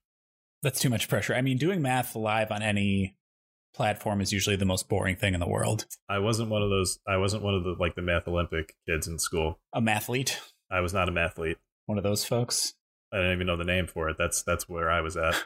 [0.61, 1.33] That's too much pressure.
[1.33, 3.15] I mean, doing math live on any
[3.73, 5.85] platform is usually the most boring thing in the world.
[6.09, 6.99] I wasn't one of those.
[7.07, 9.59] I wasn't one of the like the math Olympic kids in school.
[9.71, 10.37] A mathlete.
[10.69, 11.55] I was not a mathlete.
[11.85, 12.73] One of those folks.
[13.13, 14.17] I didn't even know the name for it.
[14.19, 15.41] That's that's where I was at.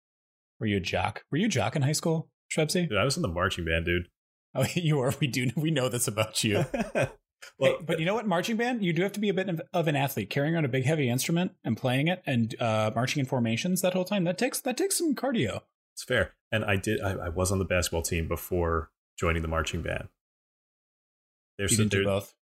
[0.58, 1.22] Were you a jock?
[1.30, 2.88] Were you a jock in high school, Schwebzy?
[2.88, 4.08] Dude, I was in the marching band, dude.
[4.52, 5.14] Oh, you are.
[5.20, 5.48] We do.
[5.54, 6.64] We know this about you.
[7.58, 8.26] well, hey, but you know what?
[8.26, 10.68] Marching band, you do have to be a bit of an athlete, carrying around a
[10.68, 14.24] big, heavy instrument and playing it, and uh, marching in formations that whole time.
[14.24, 15.62] That takes that takes some cardio.
[15.94, 16.32] It's fair.
[16.52, 17.00] And I did.
[17.00, 20.08] I, I, was on the basketball team before joining the marching band.
[21.58, 22.34] There's you didn't do both.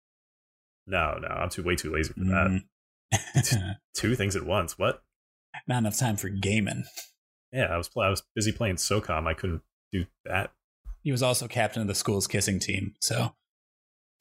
[0.86, 2.62] No, no, I'm too way too lazy for that.
[3.12, 3.76] Mm.
[3.94, 4.78] Two things at once.
[4.78, 5.02] What?
[5.68, 6.84] Not enough time for gaming.
[7.52, 9.26] Yeah, I was I was busy playing SOCOM.
[9.26, 9.62] I couldn't
[9.92, 10.52] do that.
[11.02, 13.34] he was also captain of the school's kissing team, so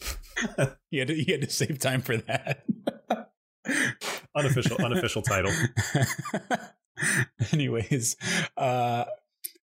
[0.91, 2.63] he had to, had to save time for that.
[4.35, 5.51] unofficial unofficial title.
[7.51, 8.15] Anyways,
[8.57, 9.05] uh,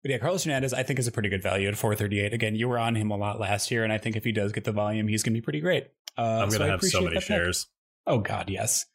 [0.04, 2.34] but yeah, Carlos Hernandez, I think is a pretty good value at 438.
[2.34, 4.52] Again, you were on him a lot last year, and I think if he does
[4.52, 5.88] get the volume, he's going to be pretty great.
[6.18, 7.28] Uh, I'm gonna I have so many that pick.
[7.28, 7.68] shares.
[8.08, 8.86] Oh God, yes.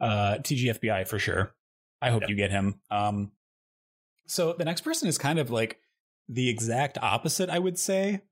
[0.00, 1.54] Uh, TGFBI for sure.
[2.00, 2.28] I hope Yeah.
[2.28, 2.80] you get him.
[2.90, 3.32] Um,
[4.26, 5.80] so the next person is kind of like
[6.28, 8.22] the exact opposite, I would say,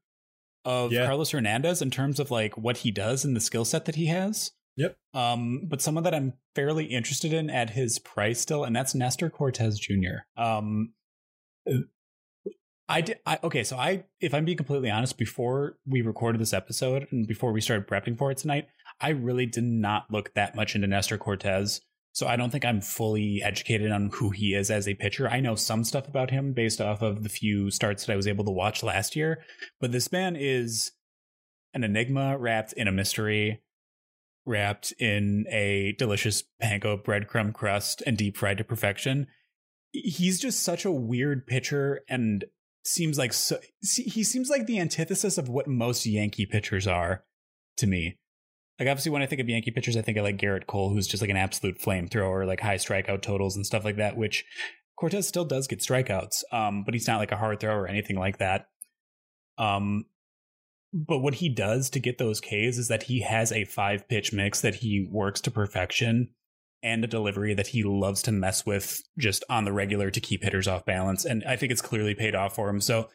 [0.68, 1.06] of Yeah.
[1.06, 4.06] Carlos Hernandez in terms of like what he does and the skill set that he
[4.06, 4.52] has.
[4.76, 4.96] Yep.
[5.14, 9.30] Um, but someone that I'm fairly interested in at his price still, and that's Nestor
[9.30, 10.26] Cortes Jr.
[10.36, 10.92] Um,
[12.88, 13.18] I did.
[13.26, 17.26] I, okay, so I, if I'm being completely honest, before we recorded this episode and
[17.26, 18.68] before we started prepping for it tonight,
[19.00, 21.80] I really did not look that much into Nestor Cortez.
[22.18, 25.28] So I don't think I'm fully educated on who he is as a pitcher.
[25.28, 28.26] I know some stuff about him based off of the few starts that I was
[28.26, 29.44] able to watch last year,
[29.80, 30.90] but this man is
[31.74, 33.62] an enigma wrapped in a mystery,
[34.44, 39.28] wrapped in a delicious panko breadcrumb crust and deep fried to perfection.
[39.92, 42.46] He's just such a weird pitcher and
[42.84, 47.22] seems like so, he seems like the antithesis of what most Yankee pitchers are
[47.76, 48.18] to me.
[48.78, 51.08] Like obviously when I think of Yankee pitchers, I think of like Gerrit Cole, who's
[51.08, 54.44] just like an absolute flamethrower, like high strikeout totals and stuff like that, which
[54.96, 56.44] Cortes still does get strikeouts.
[56.52, 58.66] Um, but he's not like a hard thrower or anything like that.
[59.58, 60.04] Um,
[60.92, 64.32] but what he does to get those Ks is that he has a five pitch
[64.32, 66.30] mix that he works to perfection
[66.82, 70.44] and a delivery that he loves to mess with just on the regular to keep
[70.44, 71.24] hitters off balance.
[71.24, 72.80] And I think it's clearly paid off for him.
[72.80, 73.08] So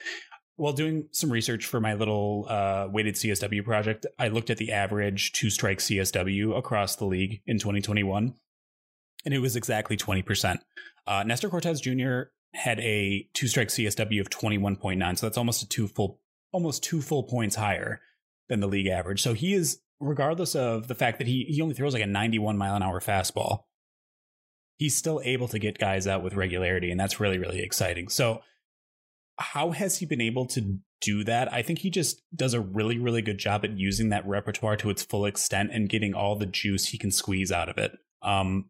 [0.55, 4.71] while doing some research for my little uh, weighted CSW project, I looked at the
[4.71, 8.35] average two strike CSW across the league in 2021,
[9.25, 10.59] and it was exactly 20%.
[11.07, 12.29] Uh, Nestor Cortes Jr.
[12.53, 16.19] had a two strike CSW of 21.9, so that's almost a two full,
[16.51, 18.01] almost two full points higher
[18.47, 19.21] than the league average.
[19.21, 22.57] So he is, regardless of the fact that he he only throws like a 91
[22.57, 23.63] mile an hour fastball,
[24.77, 28.07] he's still able to get guys out with regularity, and that's really really exciting.
[28.07, 28.41] So
[29.37, 31.51] how has he been able to do that?
[31.51, 34.89] I think he just does a really, really good job at using that repertoire to
[34.89, 37.97] its full extent and getting all the juice he can squeeze out of it.
[38.21, 38.69] Um,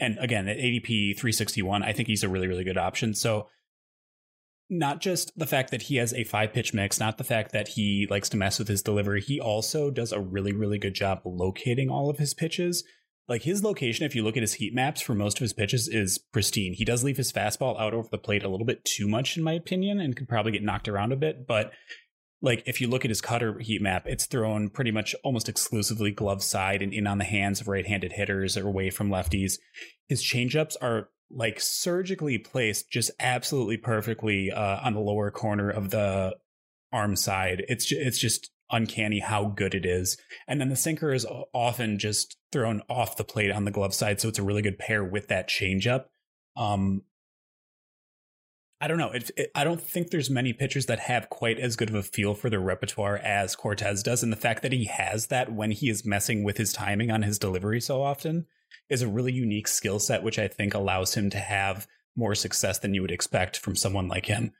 [0.00, 3.14] and again, at ADP 361, I think he's a really, really good option.
[3.14, 3.48] So,
[4.70, 7.68] not just the fact that he has a five pitch mix, not the fact that
[7.68, 11.22] he likes to mess with his delivery, he also does a really, really good job
[11.24, 12.84] locating all of his pitches.
[13.28, 15.86] Like his location, if you look at his heat maps for most of his pitches,
[15.86, 16.72] is pristine.
[16.72, 19.42] He does leave his fastball out over the plate a little bit too much, in
[19.42, 21.46] my opinion, and could probably get knocked around a bit.
[21.46, 21.72] But
[22.40, 26.10] like if you look at his cutter heat map, it's thrown pretty much almost exclusively
[26.10, 29.54] glove side and in on the hands of right-handed hitters or away from lefties.
[30.08, 35.90] His changeups are like surgically placed, just absolutely perfectly uh, on the lower corner of
[35.90, 36.34] the
[36.92, 37.64] arm side.
[37.68, 40.16] It's ju- it's just uncanny how good it is.
[40.46, 44.20] And then the sinker is often just thrown off the plate on the glove side,
[44.20, 46.06] so it's a really good pair with that changeup.
[46.56, 47.02] Um,
[48.80, 49.10] I don't know.
[49.10, 52.02] It, it, I don't think there's many pitchers that have quite as good of a
[52.02, 55.72] feel for their repertoire as Cortes does, and the fact that he has that when
[55.72, 58.46] he is messing with his timing on his delivery so often
[58.88, 62.78] is a really unique skill set, which I think allows him to have more success
[62.78, 64.52] than you would expect from someone like him.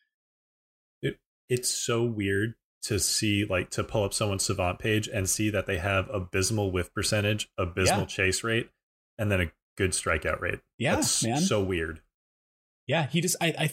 [1.48, 5.66] It's so weird to see like to pull up someone's savant page and see that
[5.66, 8.06] they have abysmal whiff percentage, abysmal Yeah.
[8.06, 8.70] chase rate,
[9.18, 10.60] and then a good strikeout rate.
[10.78, 11.40] Yeah, That's man.
[11.40, 12.00] so weird.
[12.86, 13.70] Yeah, he just I, I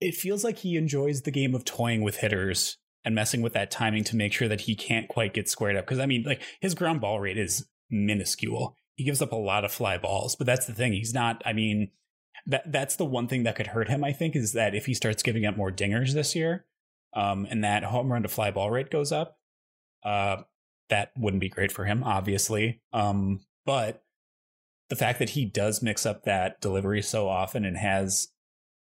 [0.00, 3.70] it feels like he enjoys the game of toying with hitters and messing with that
[3.70, 5.84] timing to make sure that he can't quite get squared up.
[5.86, 8.76] Because I mean, like his ground ball rate is minuscule.
[8.96, 10.92] He gives up a lot of fly balls, but that's the thing.
[10.92, 11.42] He's not.
[11.46, 11.90] I mean,
[12.46, 14.02] that that's the one thing that could hurt him.
[14.04, 16.66] I think is that if he starts giving up more dingers this year,
[17.12, 19.38] um, and that home run to fly ball rate goes up,
[20.04, 20.42] uh,
[20.88, 22.82] that wouldn't be great for him, obviously.
[22.92, 24.02] Um, but
[24.88, 28.28] the fact that he does mix up that delivery so often and has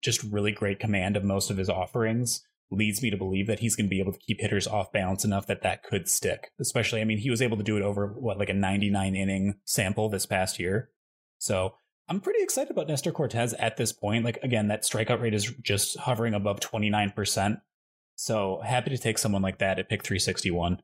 [0.03, 3.77] just really great command of most of his offerings leads me to believe that he's
[3.77, 6.51] going to be able to keep hitters off balance enough that that could stick.
[6.61, 9.55] Especially, I mean, he was able to do it over what like a 99 inning
[9.65, 10.91] sample this past year.
[11.39, 11.75] So
[12.09, 14.25] I'm pretty excited about Nestor Cortes at this point.
[14.25, 17.61] Like again, that strikeout rate is just hovering above 29%.
[18.21, 20.83] So happy to take someone like that at pick 361.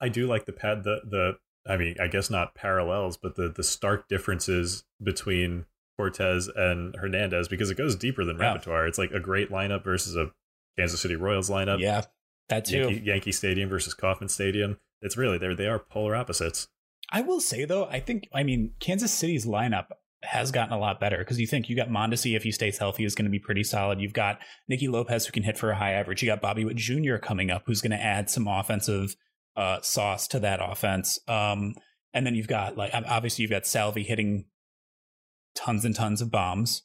[0.00, 3.48] I do like the pad the the I mean, I guess not parallels, but the
[3.48, 5.64] the stark differences between
[5.98, 8.52] Cortes and Hernandez because it goes deeper than Yeah.
[8.52, 8.86] repertoire.
[8.86, 10.30] It's like a great lineup versus a
[10.78, 11.80] Kansas City Royals lineup.
[11.80, 12.02] Yeah,
[12.50, 12.78] that too.
[12.90, 14.78] Yankee, Yankee Stadium versus Kauffman Stadium.
[15.00, 16.68] It's really they they are polar opposites.
[17.10, 19.86] I will say though, I think I mean Kansas City's lineup
[20.22, 23.04] has gotten a lot better because you think you got Mondesi if he stays healthy
[23.04, 24.00] is going to be pretty solid.
[24.00, 26.22] You've got Nicky Lopez who can hit for a high average.
[26.22, 27.16] You got Bobby Witt Jr.
[27.16, 29.14] coming up who's going to add some offensive
[29.56, 31.18] uh, sauce to that offense.
[31.28, 31.74] Um,
[32.12, 34.46] and then you've got like obviously you've got Salvy hitting
[35.54, 36.82] tons and tons of bombs.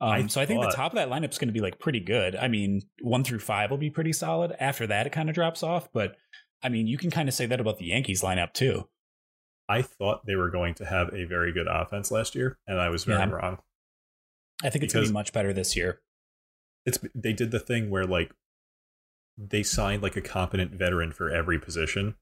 [0.00, 1.78] Um, I so I think the top of that lineup is going to be like
[1.78, 2.36] pretty good.
[2.36, 4.54] I mean, one through five will be pretty solid.
[4.60, 5.88] After that, it kind of drops off.
[5.92, 6.16] But
[6.62, 8.88] I mean, you can kind of say that about the Yankees lineup too.
[9.68, 12.88] I thought they were going to have a very good offense last year, and I
[12.88, 13.30] was very yeah.
[13.30, 13.58] wrong.
[14.62, 16.00] I think it's going to be much better this year.
[16.86, 18.32] It's they did the thing where like
[19.36, 22.16] they signed like a competent veteran for every position.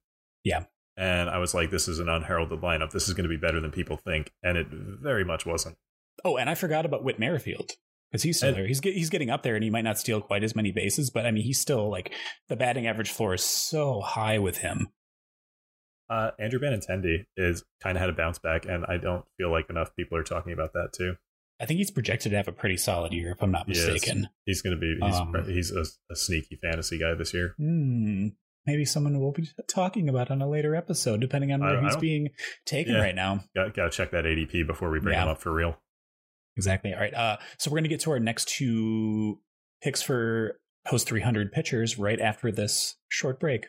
[0.45, 0.65] Yeah.
[0.97, 2.91] And I was like, this is an unheralded lineup.
[2.91, 4.33] This is going to be better than people think.
[4.43, 5.77] And it very much wasn't.
[6.25, 7.73] Oh, and I forgot about Whit Merrifield
[8.11, 8.67] because he's still and, there.
[8.67, 11.11] He's get, he's getting up there, and he might not steal quite as many bases,
[11.11, 12.13] but I mean, he's still like
[12.49, 14.89] the batting average floor is so high with him.
[16.09, 19.69] Uh, Andrew Benintendi is kind of had a bounce back, and I don't feel like
[19.71, 21.17] enough people are talking about that too.
[21.61, 24.29] I think he's projected to have a pretty solid year, if I'm not mistaken.
[24.45, 27.55] He he's going to be he's, um, he's a, a, sneaky fantasy guy this year.
[27.57, 28.29] Hmm,
[28.67, 32.29] maybe someone will be talking about on a later episode, depending on where he's being
[32.67, 33.41] taken yeah, right now.
[33.55, 35.25] Got got to check that ADP before we bring yeah.
[35.25, 35.79] him up for real.
[36.57, 36.93] Exactly.
[36.93, 37.15] All right.
[37.15, 39.41] Uh, so we're going to get to our next two
[39.83, 43.69] picks for post 300 pitchers right after this short break.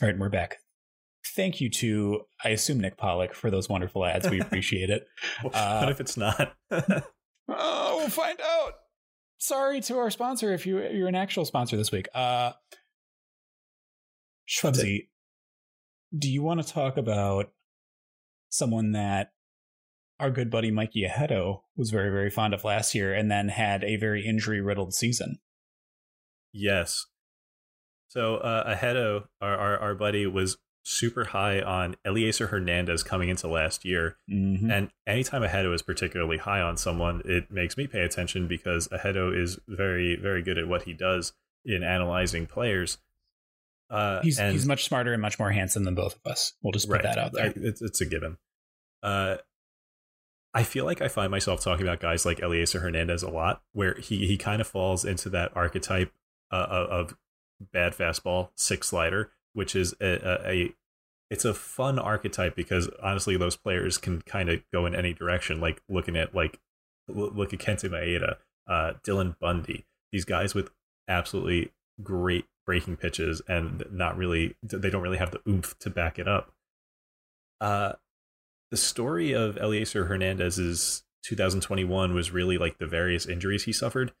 [0.00, 0.58] All right, we're back.
[1.34, 4.30] Thank you to, I assume, Nick Pollack for those wonderful ads.
[4.30, 5.06] We appreciate it.
[5.52, 6.54] Uh, what if it's not?
[6.70, 8.72] oh, we'll find out.
[9.38, 12.08] Sorry to our sponsor if you, you're an actual sponsor this week.
[12.12, 12.52] Uh,
[14.64, 17.52] do you want to talk about
[18.48, 19.32] someone that
[20.18, 23.84] our good buddy Mikey Ajeto was very, very fond of last year and then had
[23.84, 25.38] a very injury riddled season?
[26.52, 27.06] Yes.
[28.08, 33.46] So uh, Ajeto, our, our, our buddy, was super high on Elieser Hernandez coming into
[33.46, 34.16] last year.
[34.30, 34.70] Mm-hmm.
[34.70, 39.36] And anytime Ajeto is particularly high on someone, it makes me pay attention because Ajeto
[39.36, 42.98] is very, very good at what he does in analyzing players.
[43.90, 46.54] Uh, he's and, he's much smarter and much more handsome than both of us.
[46.62, 47.52] We'll just put right, that out there.
[47.54, 48.38] It's, it's a given.
[49.02, 49.36] Uh,
[50.54, 53.94] I feel like I find myself talking about guys like Elieser Hernandez a lot, where
[53.94, 56.12] he he kind of falls into that archetype
[56.50, 57.16] uh, of
[57.60, 60.74] bad fastball, six slider, which is a, a, a
[61.30, 65.60] it's a fun archetype because honestly, those players can kind of go in any direction.
[65.60, 66.60] Like looking at like
[67.08, 70.70] look at Kenta Maeda, uh, Dylan Bundy, these guys with
[71.08, 76.18] absolutely great breaking pitches and not really they don't really have the oomph to back
[76.18, 76.52] it up.
[77.60, 77.92] Uh,
[78.70, 84.12] the story of Elieser Hernandez's 2021 was really like the various injuries he suffered.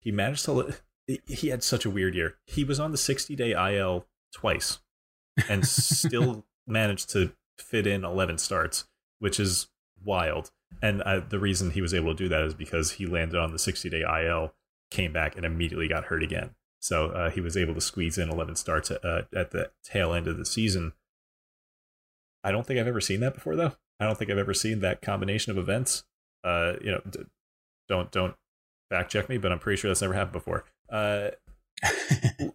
[0.00, 0.74] He managed to
[1.26, 2.36] he had such a weird year.
[2.46, 4.78] He was on the 60 day IL twice
[5.48, 8.84] and still managed to fit in 11 starts,
[9.18, 9.68] which is
[10.04, 10.50] wild.
[10.82, 13.52] And uh, the reason he was able to do that is because he landed on
[13.52, 14.54] the 60 day IL,
[14.90, 16.50] came back, and immediately got hurt again.
[16.80, 20.14] So uh, he was able to squeeze in 11 starts at, uh, at the tail
[20.14, 20.92] end of the season.
[22.42, 23.72] I don't think I've ever seen that before, though.
[23.98, 26.04] I don't think I've ever seen that combination of events.
[26.42, 27.26] Uh, you know, d-
[27.86, 28.34] don't don't
[28.88, 30.64] fact check me, but I'm pretty sure that's never happened before.
[30.90, 31.30] Uh,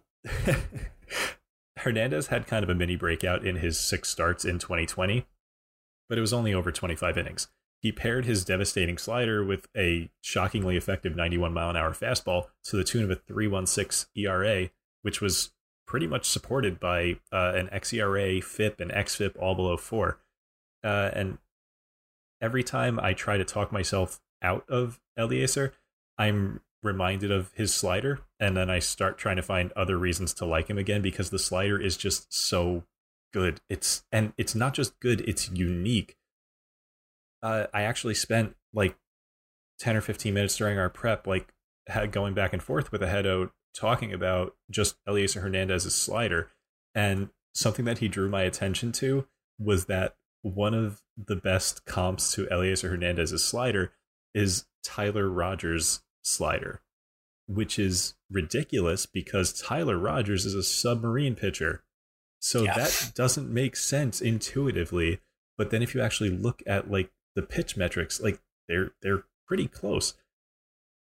[1.78, 5.26] Hernandez had kind of a mini breakout in his six starts in 2020,
[6.08, 7.48] but it was only over 25 innings.
[7.80, 12.76] He paired his devastating slider with a shockingly effective 91 mile an hour fastball to
[12.76, 14.70] the tune of a 3.16 ERA,
[15.02, 15.50] which was
[15.86, 20.18] pretty much supported by uh, an xERA, FIP, and xFIP all below four.
[20.82, 21.38] Uh, and
[22.40, 25.72] every time I try to talk myself out of Elieser,
[26.18, 30.46] I'm reminded of his slider and then I start trying to find other reasons to
[30.46, 32.84] like him again because the slider is just so
[33.32, 33.60] good.
[33.68, 36.16] It's and it's not just good, it's unique.
[37.42, 38.96] Uh, I actually spent like
[39.80, 41.52] 10 or 15 minutes during our prep, like
[41.86, 46.50] had going back and forth with Ajeto talking about just Elieser Hernandez's slider.
[46.94, 49.26] And something that he drew my attention to
[49.58, 53.92] was that one of the best comps to Elieser Hernandez's slider
[54.34, 56.82] is Tyler Rogers' slider,
[57.46, 61.82] which is ridiculous because Tyler Rogers is a submarine pitcher.
[62.40, 62.74] So yeah.
[62.74, 65.20] that doesn't make sense intuitively.
[65.56, 69.68] But then if you actually look at like the pitch metrics, like they're they're pretty
[69.68, 70.14] close.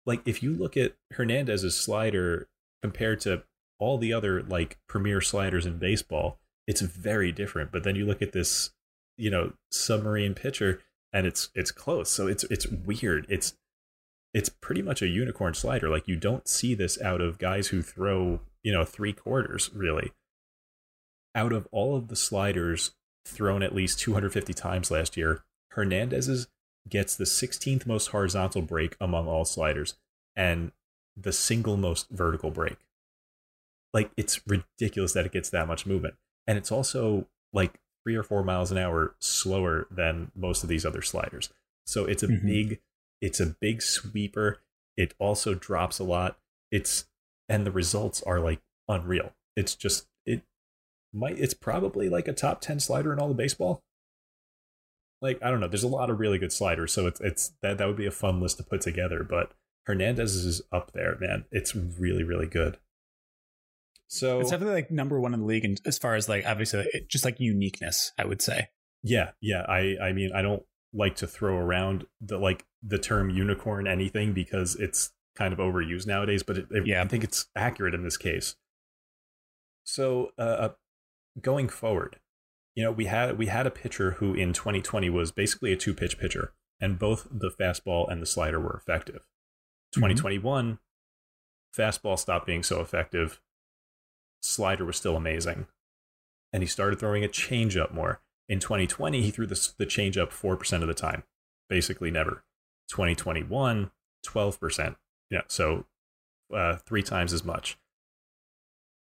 [0.06, 2.48] Like if you look at Hernandez's slider
[2.82, 3.42] compared to
[3.78, 7.72] all the other like premier sliders in baseball, it's very different.
[7.72, 8.70] But then you look at this,
[9.16, 10.80] you know, submarine pitcher
[11.12, 12.10] and it's it's close.
[12.10, 13.26] So it's it's weird.
[13.28, 13.54] It's
[14.32, 15.88] it's pretty much a unicorn slider.
[15.88, 20.12] Like you don't see this out of guys who throw, you know, three quarters really.
[21.34, 22.92] Out of all of the sliders
[23.24, 26.48] thrown at least 250 times last year, Hernandez's
[26.88, 29.94] gets the 16th most horizontal break among all sliders
[30.34, 30.72] and
[31.16, 32.78] the single most vertical break.
[33.92, 36.14] Like it's ridiculous that it gets that much movement.
[36.46, 40.86] And it's also like three or four miles an hour slower than most of these
[40.86, 41.50] other sliders.
[41.86, 42.46] So it's a mm-hmm.
[42.46, 42.80] big
[43.20, 44.58] it's a big sweeper.
[44.96, 46.38] It also drops a lot.
[46.70, 47.06] It's
[47.48, 49.32] and the results are like unreal.
[49.56, 50.42] It's just it
[51.12, 53.82] might it's probably like a top 10 slider in all the baseball.
[55.20, 57.78] Like I don't know, there's a lot of really good sliders, so it's it's that
[57.78, 59.52] that would be a fun list to put together, but
[59.86, 61.44] Hernandez is up there, man.
[61.50, 62.78] It's really really good.
[64.08, 66.84] So it's definitely like number one in the league, and as far as like obviously
[67.08, 68.68] just like uniqueness, I would say.
[69.02, 69.64] Yeah, yeah.
[69.68, 70.62] I I mean I don't
[70.92, 76.06] like to throw around the like the term unicorn anything because it's kind of overused
[76.06, 77.02] nowadays, but it, it, yeah.
[77.02, 78.56] I think it's accurate in this case.
[79.84, 80.68] So, uh, uh,
[81.40, 82.18] going forward,
[82.74, 85.94] you know, we had we had a pitcher who in 2020 was basically a two
[85.94, 89.22] pitch pitcher, and both the fastball and the slider were effective.
[89.92, 91.82] 2021, mm-hmm.
[91.82, 93.40] fastball stopped being so effective.
[94.42, 95.66] Slider was still amazing,
[96.52, 98.20] and he started throwing a changeup more.
[98.50, 101.22] In 2020, he threw the, the changeup 4% of the time,
[101.68, 102.42] basically never.
[102.88, 103.92] 2021,
[104.26, 104.96] 12%.
[105.30, 105.86] Yeah, so
[106.52, 107.78] uh, three times as much.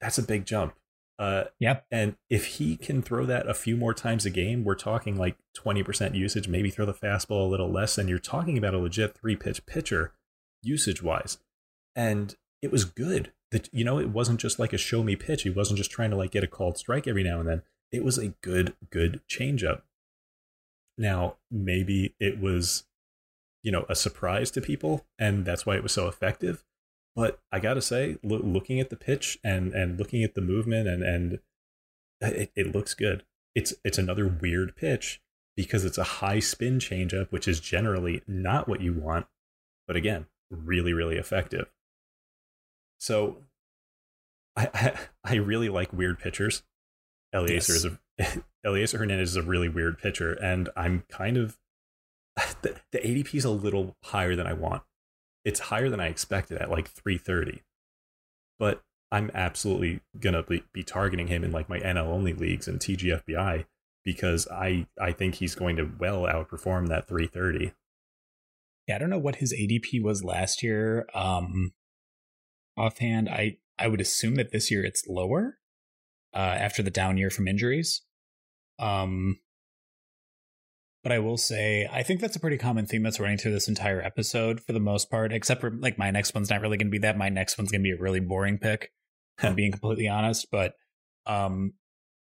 [0.00, 0.74] That's a big jump.
[1.20, 1.86] Uh, yep.
[1.88, 5.36] And if he can throw that a few more times a game, we're talking like
[5.56, 9.16] 20% usage, maybe throw the fastball a little less, and you're talking about a legit
[9.16, 10.14] three pitch pitcher
[10.62, 11.38] usage wise.
[11.94, 13.32] And it was good.
[13.52, 15.42] That you know, it wasn't just like a show me pitch.
[15.42, 17.62] He wasn't just trying to like get a called strike every now and then
[17.92, 19.82] it was a good, good changeup.
[20.96, 22.84] Now, maybe it was,
[23.62, 26.64] you know, a surprise to people, and that's why it was so effective.
[27.14, 30.88] But I gotta say, lo- looking at the pitch and and looking at the movement,
[30.88, 31.34] and and
[32.22, 33.24] uh, it, it looks good.
[33.54, 35.20] It's it's another weird pitch
[35.56, 39.26] because it's a high spin changeup, which is generally not what you want.
[39.86, 41.70] But again, really, really effective.
[42.98, 43.38] So
[44.56, 44.98] I, I,
[45.32, 46.62] I really like weird pitchers.
[47.34, 47.68] Elieser yes.
[47.68, 47.98] is a
[48.66, 51.58] Elieser Hernandez is a really weird pitcher, and I'm kind of
[52.62, 54.82] the, the ADP is a little higher than I want.
[55.44, 57.62] It's higher than I expected at like 330,
[58.58, 62.78] but I'm absolutely gonna be, be targeting him in like my NL only leagues and
[62.78, 63.64] TGFBI
[64.04, 67.72] because I I think he's going to well outperform that 330.
[68.86, 71.06] Yeah, I don't know what his ADP was last year.
[71.14, 71.72] Um,
[72.76, 75.57] offhand, I I would assume that this year it's lower
[76.38, 78.02] uh, after the down year from injuries.
[78.78, 79.38] Um,
[81.02, 83.66] but I will say, I think that's a pretty common theme that's running through this
[83.66, 86.86] entire episode for the most part, except for like my next one's not really going
[86.86, 87.18] to be that.
[87.18, 88.92] My next one's going to be a really boring pick,
[89.40, 90.46] I'm being completely honest.
[90.52, 90.74] But
[91.26, 91.72] um,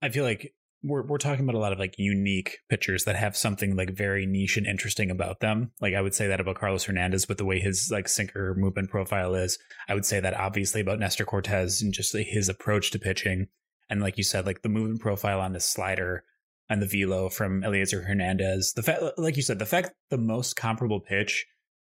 [0.03, 3.36] I feel like we're we're talking about a lot of like unique pitchers that have
[3.36, 5.70] something like very niche and interesting about them.
[5.80, 8.90] Like I would say that about Carlos Hernandez with the way his like sinker movement
[8.90, 9.59] profile is.
[9.88, 13.46] I would say that obviously about Nestor Cortes and just like, his approach to pitching.
[13.90, 16.24] And like you said, like the movement profile on the slider
[16.68, 18.72] and the velo from Elieser Hernandez.
[18.74, 21.46] The fact, like you said, the fact the most comparable pitch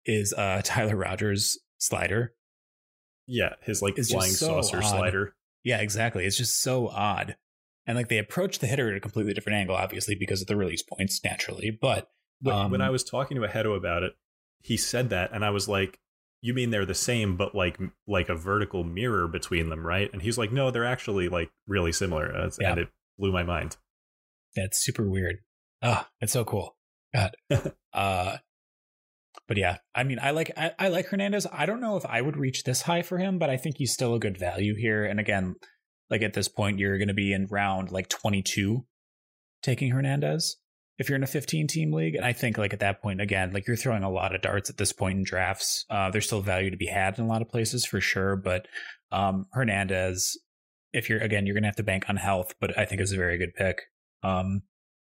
[0.05, 2.35] is uh Tyler Rogers slider.
[3.27, 4.85] Yeah, his like flying so saucer odd.
[4.85, 5.35] slider.
[5.63, 6.27] Yeah, exactly.
[6.27, 7.37] It's just so odd.
[7.87, 10.57] And like they approach the hitter at a completely different angle, obviously, because of the
[10.57, 11.71] release points naturally.
[11.71, 12.09] But
[12.47, 14.13] um, when I was talking to Ajeto about it,
[14.61, 15.99] he said that, and I was like,
[16.45, 20.13] you mean they're the same but like like a vertical mirror between them right?
[20.13, 22.51] And he's like no they're actually like really similar.
[22.61, 22.71] Yeah.
[22.71, 22.89] and it
[23.19, 23.79] blew my mind.
[24.55, 25.39] That's super weird.
[25.81, 26.77] Oh it's so cool.
[27.15, 27.35] God.
[27.95, 28.39] Uh
[29.47, 31.47] but yeah i mean i like I, I like hernandez.
[31.53, 33.93] I don't know if i would reach this high for him but i think he's
[33.93, 35.05] still a good value here.
[35.05, 35.55] And again
[36.11, 38.85] like at this point you're going to be in round like 22
[39.63, 40.57] taking hernandez
[40.99, 42.15] if you're in a 15 team league.
[42.15, 44.71] And I think like at that point, again, like you're throwing a lot of darts
[44.71, 45.85] at this point in drafts.
[45.91, 48.37] Uh, there's still value to be had in a lot of places for sure.
[48.37, 48.69] But
[49.11, 50.39] um, Hernandez,
[50.93, 53.17] if you're again, you're gonna have to bank on health, but I think is a
[53.17, 53.83] very good pick.
[54.23, 54.63] Um,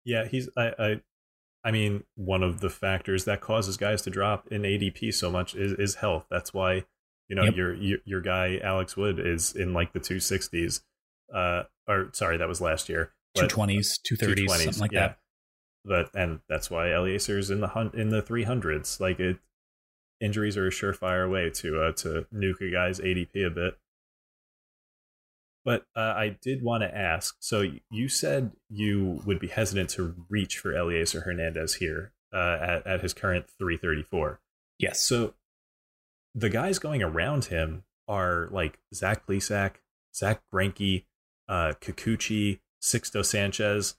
[0.05, 1.01] yeah, he's I, I
[1.65, 5.55] I mean, one of the factors that causes guys to drop in ADP so much
[5.55, 6.27] is, is health.
[6.29, 6.85] That's why,
[7.29, 7.57] you know, yep.
[7.57, 10.81] your, your your guy Alex Wood is in like the 260s.
[11.35, 13.13] Uh or sorry, that was last year.
[13.37, 15.09] 220s, 230s, something like yeah.
[15.09, 15.19] that.
[15.85, 19.01] But and that's why Elieser's in the hunt in the 300s.
[19.01, 19.39] Like it
[20.21, 23.79] injuries are a surefire way to uh to nuke a guy's ADP a bit.
[25.65, 27.37] But uh, I did want to ask.
[27.39, 32.87] So you said you would be hesitant to reach for Elieser Hernandez here uh, at
[32.87, 34.41] at his current 334.
[34.79, 35.01] Yes.
[35.03, 35.35] So
[36.35, 39.75] the guys going around him are like Zach Plesac,
[40.15, 41.05] Zack Greinke,
[41.49, 43.95] uh, Kikuchi, Sixto Sanchez,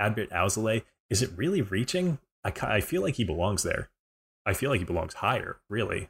[0.00, 0.82] Adbert Alzolay.
[1.10, 2.18] Is it really reaching?
[2.44, 3.90] I I feel like he belongs there.
[4.44, 5.58] I feel like he belongs higher.
[5.68, 6.08] Really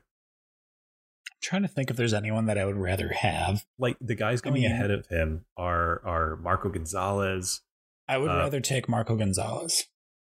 [1.37, 3.67] I'm trying to think if there's anyone that I would rather have.
[3.79, 7.63] Like the guys going I mean, ahead of him are are Marco Gonzalez.
[8.09, 9.87] I would uh, rather take Marco Gonzalez.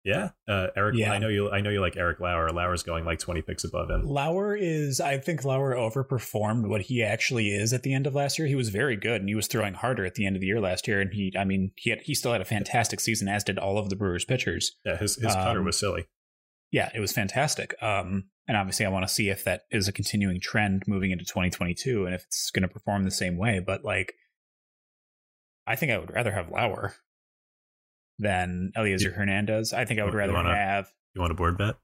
[0.06, 0.94] Yeah, uh, Eric.
[0.96, 1.12] Yeah.
[1.12, 1.50] I know you.
[1.50, 2.48] I know you like Eric Lauer.
[2.52, 4.06] Lauer's going like twenty picks above him.
[4.06, 5.00] Lauer is.
[5.00, 8.46] I think Lauer overperformed what he actually is at the end of last year.
[8.46, 10.60] He was very good, and he was throwing harder at the end of the year
[10.60, 11.00] last year.
[11.00, 13.78] And he, I mean, he had, he still had a fantastic season, as did all
[13.78, 14.76] of the Brewers pitchers.
[14.84, 16.06] Yeah, his his um, cutter was silly.
[16.70, 17.74] Yeah, it was fantastic.
[17.82, 21.24] Um, and obviously, I want to see if that is a continuing trend moving into
[21.24, 23.58] 2022 and if it's going to perform the same way.
[23.58, 24.14] But like,
[25.66, 26.94] I think I would rather have Lauer
[28.18, 29.72] than Elieser you, Hernandez.
[29.72, 30.92] I think I would rather wanna, have.
[31.14, 31.76] You want a board bet?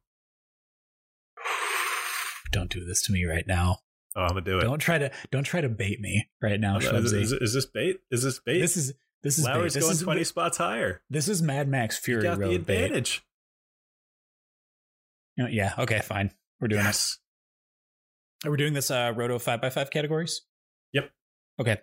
[2.53, 3.79] Don't do this to me right now.
[4.15, 4.65] Oh, I'm gonna do it.
[4.65, 6.77] Don't try to don't try to bait me right now.
[6.77, 7.97] Is, is, is, this bait?
[8.11, 8.61] Is this bait?
[8.61, 9.81] This is this is Lauer's bait.
[9.81, 11.01] This going is, 20 spots higher.
[11.09, 13.25] This is Mad Max Fury you got Road the advantage.
[15.39, 15.55] Bait.
[15.55, 15.73] Yeah.
[15.79, 16.01] Okay.
[16.01, 16.33] Fine.
[16.61, 16.97] We're doing yes.
[16.97, 17.19] this.
[18.45, 20.43] Are we doing this uh, Roto five by five categories?
[20.93, 21.11] Yep.
[21.59, 21.79] Okay.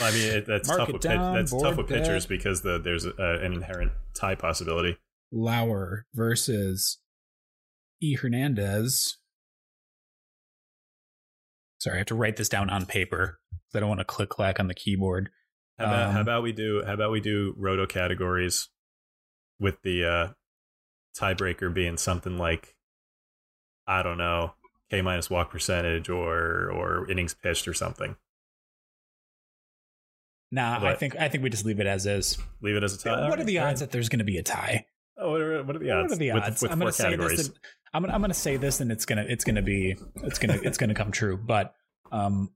[0.00, 0.92] I mean, it, that's Mark tough.
[0.92, 4.98] With, down, that's tough with pitchers because the, there's a, an inherent tie possibility.
[5.32, 6.98] Lauer versus
[8.00, 8.14] E.
[8.14, 9.18] Hernandez.
[11.78, 14.28] Sorry, I have to write this down on paper because I don't want to click
[14.28, 15.30] clack on the keyboard.
[15.78, 18.70] How about, um, how about we do how about we do roto categories
[19.60, 20.28] with the uh,
[21.18, 22.74] tiebreaker being something like
[23.86, 24.54] I don't know,
[24.90, 28.16] K minus walk percentage or or innings pitched or something.
[30.52, 32.38] Nah, but I think I think we just leave it as is.
[32.62, 33.28] Leave it as a tie.
[33.28, 34.86] What are the odds that there's going to be a tie?
[35.18, 36.10] Oh, what are, what are the odds?
[36.10, 36.62] What are the odds?
[36.62, 37.48] With, with I'm going to say this.
[37.48, 37.58] And,
[37.94, 40.78] I'm I'm going to say this, and it's gonna it's gonna be it's gonna it's
[40.78, 41.36] gonna come true.
[41.36, 41.74] But
[42.12, 42.50] um,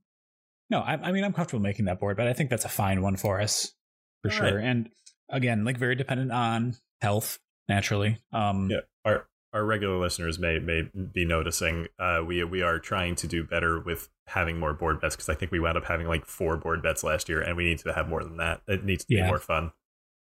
[0.69, 3.01] no, I, I mean I'm comfortable making that board, but I think that's a fine
[3.01, 3.73] one for us
[4.21, 4.57] for All sure.
[4.57, 4.65] Right.
[4.65, 4.89] And
[5.29, 8.19] again, like very dependent on health naturally.
[8.31, 9.17] Um, yeah,
[9.53, 10.83] our regular listeners may may
[11.13, 15.15] be noticing uh, we we are trying to do better with having more board bets
[15.15, 17.65] because I think we wound up having like four board bets last year, and we
[17.65, 18.61] need to have more than that.
[18.67, 19.23] It needs to yeah.
[19.23, 19.71] be more fun.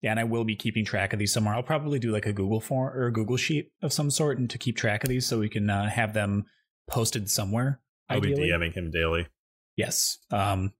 [0.02, 1.54] Yeah, and I will be keeping track of these somewhere.
[1.54, 4.48] I'll probably do like a Google form or a Google sheet of some sort, and
[4.50, 6.46] to keep track of these so we can uh, have them
[6.88, 7.80] posted somewhere.
[8.08, 8.42] I'll ideally.
[8.42, 9.28] be DMing him daily.
[9.76, 10.18] Yes.
[10.30, 10.72] Um,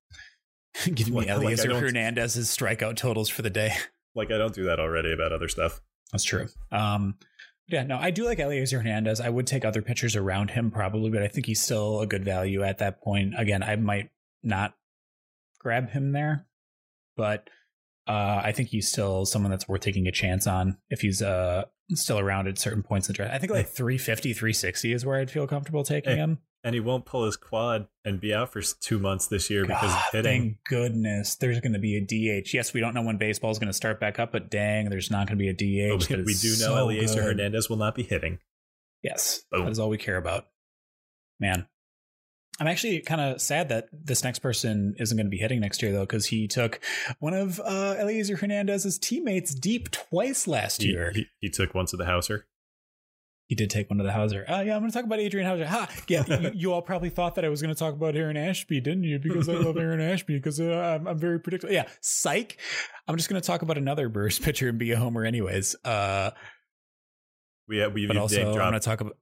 [0.84, 3.74] give me like, Elieser like Hernandez's strikeout totals for the day.
[4.14, 5.80] Like I don't do that already about other stuff.
[6.10, 6.48] That's true.
[6.72, 7.14] Um,
[7.70, 9.20] yeah, no, I do like Elieser Hernandez.
[9.20, 12.24] I would take other pitchers around him probably, but I think he's still a good
[12.24, 13.34] value at that point.
[13.36, 14.10] Again, I might
[14.42, 14.74] not
[15.58, 16.46] grab him there,
[17.16, 17.48] but
[18.08, 21.64] uh, I think he's still someone that's worth taking a chance on if he's uh,
[21.90, 23.34] still around at certain points in the draft.
[23.34, 26.80] I think like 350, 360 is where I'd feel comfortable taking hey, him and he
[26.80, 30.12] won't pull his quad and be out for two months this year because God, of
[30.12, 30.42] hitting.
[30.42, 32.52] Thank goodness there's going to be a DH.
[32.52, 35.10] Yes, we don't know when baseball is going to start back up, but dang, there's
[35.10, 36.08] not going to be a DH.
[36.10, 37.24] we, we do know so good.
[37.24, 38.38] Hernandez will not be hitting.
[39.02, 39.64] Yes, Boom.
[39.64, 40.46] that is all we care about.
[41.38, 41.66] Man,
[42.60, 45.82] I'm actually kind of sad that this next person isn't going to be hitting next
[45.82, 46.80] year, though, because he took
[47.18, 51.12] one of uh, Elieser Hernandez's teammates deep twice last he, year.
[51.14, 52.46] He, he took one to the Houser.
[53.50, 54.44] He did take one to the Houser.
[54.46, 55.66] Oh, yeah, I'm going to talk about Adrian Houser.
[55.66, 55.88] Ha!
[56.06, 58.80] Yeah, you, you, all probably thought that I was going to talk about Aaron Ashby,
[58.80, 59.18] didn't you?
[59.18, 61.74] Because I love Aaron Ashby because uh, I'm, I'm, very predictable.
[61.74, 62.58] Yeah, psych.
[63.08, 65.74] I'm just going to talk about another Brewers pitcher and be a homer, anyways.
[65.84, 66.30] Uh,
[67.66, 69.16] we have, we've but also, I'm going to talk about.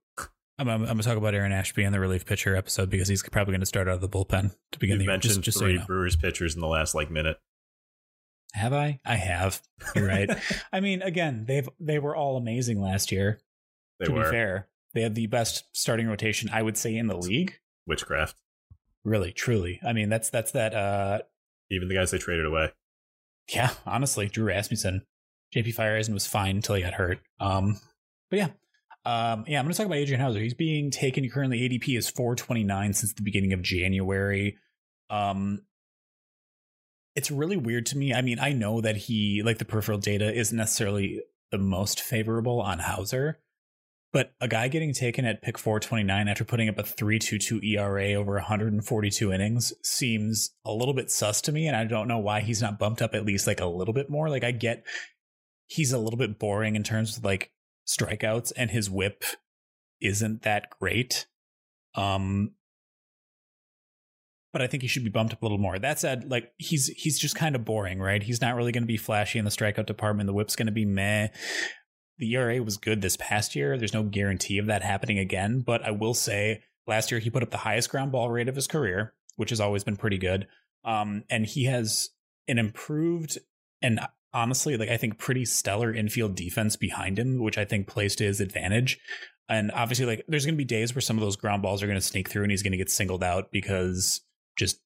[0.58, 3.08] I'm, I'm, I'm going to talk about Aaron Ashby in the relief pitcher episode because
[3.08, 5.12] he's probably going to start out of the bullpen to begin You've the year.
[5.14, 5.86] mentioned just, just three so you know.
[5.86, 7.38] Brewers pitchers in the last like minute.
[8.52, 9.00] Have I?
[9.06, 9.62] I have.
[9.96, 10.28] You're right.
[10.72, 13.40] I mean, again, they've they were all amazing last year.
[13.98, 14.24] They to were.
[14.24, 17.58] be fair, they had the best starting rotation, I would say, in the league.
[17.86, 18.36] Witchcraft.
[19.04, 19.80] Really, truly.
[19.86, 20.74] I mean, that's that's that.
[20.74, 21.20] uh
[21.70, 22.72] Even the guys they traded away.
[23.52, 25.02] Yeah, honestly, Drew Rasmussen.
[25.54, 27.20] JP Feyereisen was fine until he got hurt.
[27.40, 27.80] Um,
[28.30, 28.48] but yeah.
[29.06, 30.40] Um, yeah, I'm going to talk about Adrian Houser.
[30.40, 34.58] He's being taken currently ADP is 429 since the beginning of January.
[35.08, 35.62] Um,
[37.14, 38.12] it's really weird to me.
[38.12, 42.60] I mean, I know that he like the peripheral data isn't necessarily the most favorable
[42.60, 43.38] on Houser,
[44.12, 48.34] but a guy getting taken at pick 429 after putting up a 3.22 ERA over
[48.34, 52.62] 142 innings seems a little bit sus to me and I don't know why he's
[52.62, 54.28] not bumped up at least like a little bit more.
[54.28, 54.84] Like I get
[55.66, 57.52] he's a little bit boring in terms of like
[57.86, 59.24] strikeouts and his whip
[60.00, 61.26] isn't that great.
[61.94, 62.52] Um
[64.52, 65.78] but I think he should be bumped up a little more.
[65.78, 68.22] That said, like he's he's just kind of boring, right?
[68.22, 70.26] He's not really going to be flashy in the strikeout department.
[70.26, 71.28] The whip's going to be meh.
[72.18, 73.78] The ERA was good this past year.
[73.78, 77.42] There's no guarantee of that happening again, but I will say last year he put
[77.42, 80.48] up the highest ground ball rate of his career, which has always been pretty good.
[80.84, 82.10] Um, and he has
[82.48, 83.38] an improved
[83.82, 84.00] and
[84.32, 88.24] honestly, like I think pretty stellar infield defense behind him, which I think plays to
[88.24, 88.98] his advantage.
[89.48, 91.86] And obviously, like there's going to be days where some of those ground balls are
[91.86, 94.20] going to sneak through, and he's going to get singled out because
[94.56, 94.80] just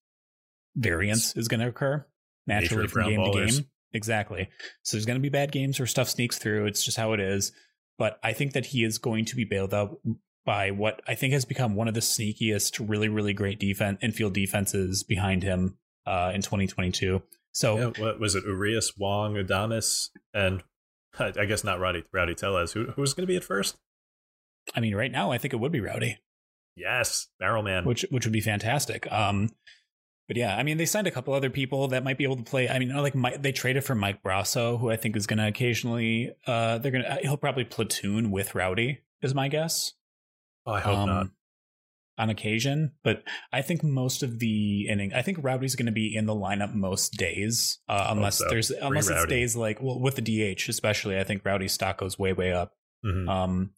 [0.76, 2.07] variance is going to occur
[2.47, 3.66] naturally from game to game.
[3.95, 4.49] Exactly.
[4.82, 6.66] So there's going to be bad games where stuff sneaks through.
[6.66, 7.53] It's just how it is.
[7.99, 9.99] But I think that he is going to be bailed out
[10.45, 14.34] by what I think has become one of the sneakiest, really, really great defense infield
[14.34, 15.76] defenses behind him
[16.07, 17.22] uh, in 2022.
[17.53, 18.45] So yeah, what was it?
[18.45, 20.62] Urias, Wong, Adames, and
[21.18, 22.72] I guess not Rowdy Rowdy Tellez.
[22.72, 23.76] Who who's going to be at first?
[24.74, 26.18] I mean, right now I think it would be Rowdy.
[26.76, 29.11] Yes, Barrel Man, which which would be fantastic.
[29.12, 29.51] Um,
[30.29, 32.43] but yeah, I mean, they signed a couple other people that might be able to
[32.43, 32.68] play.
[32.68, 35.47] I mean, like Mike, they traded for Mike Brosseau, who I think is going to
[35.47, 36.33] occasionally.
[36.47, 39.93] Uh, they're gonna he'll probably platoon with Rowdy, is my guess.
[40.66, 41.27] Oh, I hope um, not.
[42.18, 46.14] On occasion, but I think most of the inning, I think Rowdy's going to be
[46.14, 48.45] in the lineup most days, uh, unless so.
[48.49, 50.23] there's unless it's days like well with the
[50.55, 51.18] DH especially.
[51.18, 52.75] I think Rowdy's stock goes way way up.
[53.05, 53.29] Mm-hmm.
[53.29, 53.70] Um,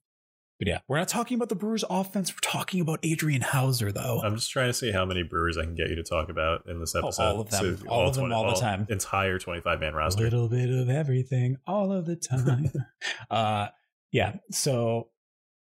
[0.59, 2.33] but yeah, we're not talking about the Brewers offense.
[2.33, 4.21] We're talking about Adrian Houser, though.
[4.23, 6.69] I'm just trying to see how many Brewers I can get you to talk about
[6.69, 7.23] in this episode.
[7.23, 7.79] Oh, all of them.
[7.79, 8.87] So all, all, of them 20, all the time.
[8.89, 10.23] Entire 25 man roster.
[10.23, 12.71] A little bit of everything all of the time.
[13.31, 13.69] uh,
[14.13, 14.37] yeah.
[14.53, 15.09] So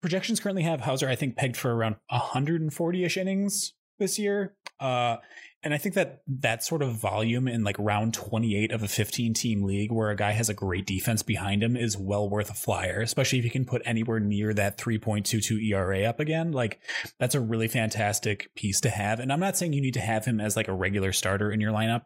[0.00, 4.54] projections currently have Houser, I think, pegged for around 140 ish innings this year.
[4.80, 5.16] Uh,
[5.62, 9.34] and I think that that sort of volume in like round 28 of a 15
[9.34, 12.54] team league where a guy has a great defense behind him is well worth a
[12.54, 16.52] flyer, especially if you can put anywhere near that 3.22 ERA up again.
[16.52, 16.80] Like
[17.18, 19.18] that's a really fantastic piece to have.
[19.18, 21.60] And I'm not saying you need to have him as like a regular starter in
[21.60, 22.04] your lineup.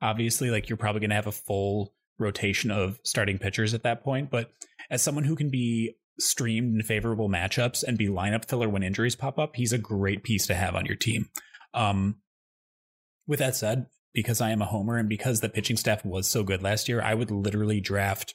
[0.00, 4.02] Obviously, like you're probably going to have a full rotation of starting pitchers at that
[4.02, 4.30] point.
[4.30, 4.50] But
[4.90, 9.16] as someone who can be streamed in favorable matchups and be lineup filler when injuries
[9.16, 11.28] pop up, he's a great piece to have on your team.
[11.74, 12.16] Um,
[13.26, 16.42] with that said, because I am a homer and because the pitching staff was so
[16.42, 18.34] good last year, I would literally draft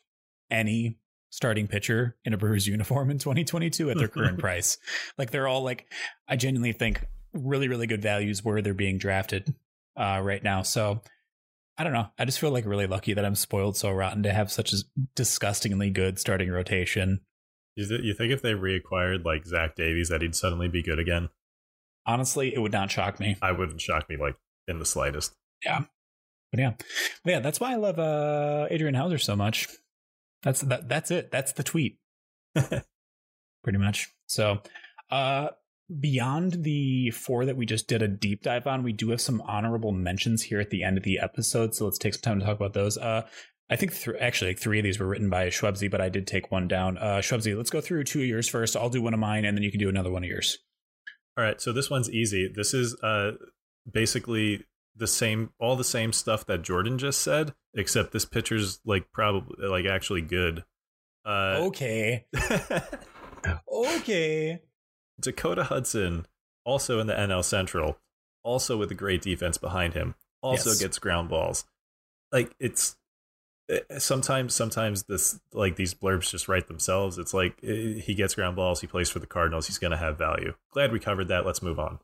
[0.49, 0.99] any
[1.31, 4.77] starting pitcher in a Brewers uniform in 2022 at their current price.
[5.17, 5.87] Like they're all like,
[6.27, 9.55] I genuinely think really, really good values where they're being drafted
[9.97, 10.61] uh, right now.
[10.61, 11.01] So
[11.77, 12.07] I don't know.
[12.19, 14.77] I just feel like really lucky that I'm spoiled so rotten to have such a
[15.15, 17.21] disgustingly good starting rotation.
[17.75, 20.99] You, th- you think if they reacquired like Zach Davies that he'd suddenly be good
[20.99, 21.29] again?
[22.05, 23.37] Honestly, it would not shock me.
[23.41, 24.35] I wouldn't shock me like
[24.67, 25.33] in the slightest.
[25.63, 25.81] Yeah.
[26.51, 26.73] But yeah.
[27.23, 29.67] But yeah, that's why I love uh, Adrian Houser so much.
[30.43, 31.31] That's that that's it.
[31.31, 31.97] That's the tweet.
[32.55, 34.09] Pretty much.
[34.27, 34.59] So
[35.09, 35.49] uh
[35.99, 39.41] beyond the four that we just did a deep dive on, we do have some
[39.41, 41.75] honorable mentions here at the end of the episode.
[41.75, 42.97] So let's take some time to talk about those.
[42.97, 43.27] Uh
[43.69, 46.51] I think th- actually three of these were written by Schwebzy, but I did take
[46.51, 46.97] one down.
[46.97, 48.75] Uh Schwebzy, let's go through two of yours first.
[48.75, 50.57] I'll do one of mine and then you can do another one of yours.
[51.37, 52.51] All right, so this one's easy.
[52.53, 53.33] This is uh
[53.89, 54.65] basically
[54.95, 59.67] the same all the same stuff that Jordan just said, except this pitcher's like probably
[59.67, 60.63] like actually good.
[61.25, 62.25] Uh Okay.
[63.71, 64.59] okay.
[65.19, 66.25] Dakota Hudson,
[66.65, 67.97] also in the NL Central,
[68.43, 70.81] also with a great defense behind him, also yes.
[70.81, 71.65] gets ground balls.
[72.31, 72.95] Like it's
[73.69, 77.17] eh, sometimes sometimes this like these blurbs just write themselves.
[77.17, 79.97] It's like eh, he gets ground balls, he plays for the Cardinals, he's going to
[79.97, 80.53] have value.
[80.71, 81.45] Glad we covered that.
[81.45, 81.99] Let's move on.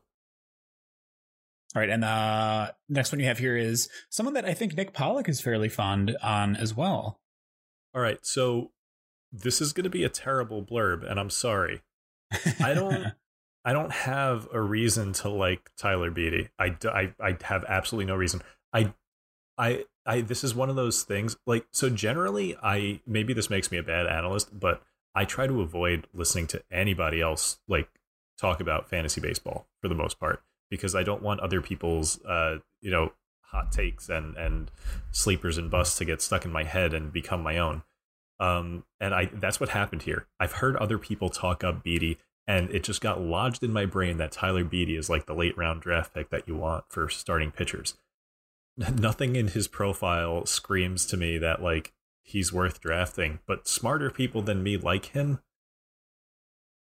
[1.78, 4.92] All right, and uh next one you have here is someone that I think Nick
[4.92, 7.20] Pollack is fairly fond on as well.
[7.94, 8.72] All right, so
[9.30, 11.82] this is going to be a terrible blurb, and I'm sorry.
[12.58, 13.12] I don't.
[13.64, 16.50] I don't have a reason to like Tyler Beede.
[16.58, 18.42] I, I, I have absolutely no reason.
[18.72, 18.92] I,
[19.56, 20.22] I, I.
[20.22, 21.36] This is one of those things.
[21.46, 24.82] Like, so generally, I maybe this makes me a bad analyst, but
[25.14, 27.88] I try to avoid listening to anybody else like
[28.36, 32.58] talk about fantasy baseball for the most part because I don't want other people's uh,
[32.80, 33.12] you know
[33.42, 34.70] hot takes and and
[35.10, 37.82] sleepers and busts to get stuck in my head and become my own.
[38.40, 40.26] Um, and I that's what happened here.
[40.38, 44.18] I've heard other people talk up Beede, and it just got lodged in my brain
[44.18, 47.50] that Tyler Beede is like the late round draft pick that you want for starting
[47.50, 47.94] pitchers.
[48.76, 51.92] Nothing in his profile screams to me that like
[52.22, 55.40] he's worth drafting, but smarter people than me like him.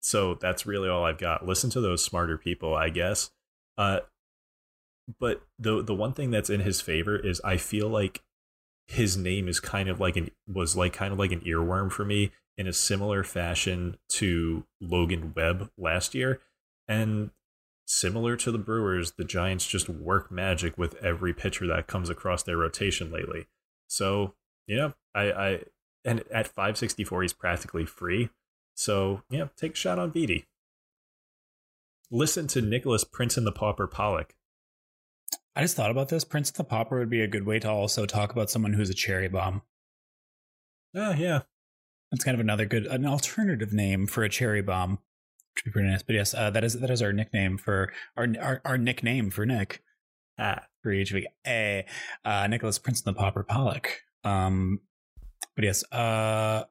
[0.02, 1.46] So that's really all I've got.
[1.46, 3.30] Listen to those smarter people, I guess.
[3.80, 4.00] Uh,
[5.18, 8.22] but the the one thing that's in his favor is I feel like
[8.86, 12.04] his name is kind of like an was like kind of like an earworm for
[12.04, 16.40] me in a similar fashion to Logan Webb last year.
[16.88, 17.30] And
[17.86, 22.42] similar to the Brewers, the Giants just work magic with every pitcher that comes across
[22.42, 23.46] their rotation lately.
[23.86, 24.34] So,
[24.66, 25.62] you know, I, I
[26.04, 28.28] and at 564 he's practically free.
[28.74, 30.44] So, yeah, take a shot on Beede.
[32.10, 34.34] Listen to Nicholas Prince and the Pauper Pollack.
[35.54, 36.24] I just thought about this.
[36.24, 38.90] Prince and the Pauper would be a good way to also talk about someone who's
[38.90, 39.62] a cherry bomb.
[40.94, 41.42] Oh, yeah.
[42.10, 44.98] That's kind of another good, an alternative name for a cherry bomb.
[45.54, 46.02] Which would be pretty nice.
[46.02, 49.44] But yes, uh, that is that is our nickname for our our, our nickname for
[49.46, 49.82] Nick.
[50.38, 50.64] Ah.
[50.82, 51.26] For each week.
[51.46, 51.84] A
[52.24, 54.00] uh, Nicholas Prince and the Pauper Pollack.
[54.24, 54.80] Um,
[55.54, 56.64] but yes, uh,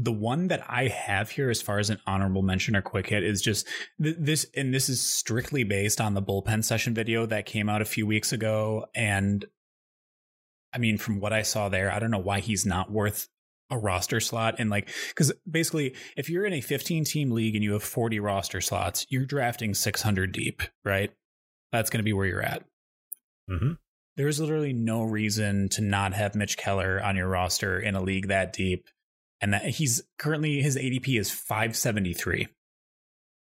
[0.00, 3.24] the one that I have here, as far as an honorable mention or quick hit,
[3.24, 3.66] is just
[4.00, 7.82] th- this, and this is strictly based on the bullpen session video that came out
[7.82, 8.86] a few weeks ago.
[8.94, 9.44] And
[10.72, 13.28] I mean, from what I saw there, I don't know why he's not worth
[13.70, 14.54] a roster slot.
[14.58, 18.20] And like, because basically, if you're in a 15 team league and you have 40
[18.20, 21.12] roster slots, you're drafting 600 deep, right?
[21.72, 22.62] That's going to be where you're at.
[23.50, 23.72] Mm-hmm.
[24.16, 28.28] There's literally no reason to not have Mitch Keller on your roster in a league
[28.28, 28.86] that deep
[29.40, 32.48] and that he's currently his ADP is 573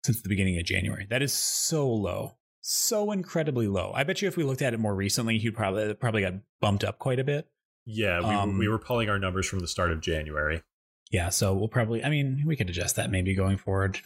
[0.03, 1.07] since the beginning of January.
[1.09, 3.91] That is so low, so incredibly low.
[3.93, 6.83] I bet you if we looked at it more recently, he'd probably probably got bumped
[6.83, 7.47] up quite a bit.
[7.85, 10.61] Yeah, we, um, we were pulling our numbers from the start of January.
[11.09, 12.03] Yeah, so we'll probably.
[12.03, 13.99] I mean, we could adjust that maybe going forward.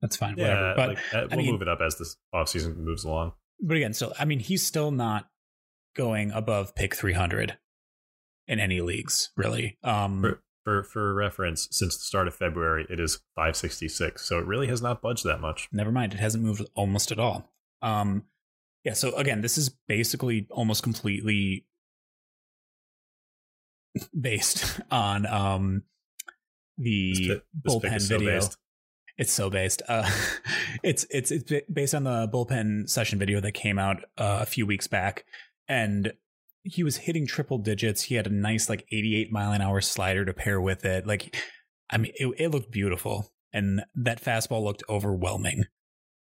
[0.00, 0.36] That's fine.
[0.36, 0.74] Yeah, whatever.
[0.76, 3.32] But like, uh, we'll I mean, move it up as this offseason moves along.
[3.60, 5.28] But again, so I mean, he's still not
[5.96, 7.56] going above pick 300
[8.46, 9.78] in any leagues, really.
[9.82, 14.20] Um, for, for reference, since the start of February, it is 566.
[14.20, 15.68] So it really has not budged that much.
[15.70, 17.52] Never mind, it hasn't moved almost at all.
[17.82, 18.24] Um,
[18.82, 18.94] yeah.
[18.94, 21.66] So again, this is basically almost completely
[24.18, 25.84] based on um
[26.78, 27.28] the This,
[27.62, 28.40] this bullpen so video.
[28.40, 28.58] based.
[29.18, 29.82] It's so based.
[29.86, 30.10] Uh,
[30.82, 34.66] it's it's it's based on the bullpen session video that came out uh, a few
[34.66, 35.26] weeks back,
[35.68, 36.12] and
[36.66, 38.02] he was hitting triple digits.
[38.02, 41.06] He had a nice like 88 mile an hour slider to pair with it.
[41.06, 41.36] Like,
[41.90, 45.64] I mean, it, it looked beautiful, and that fastball looked overwhelming.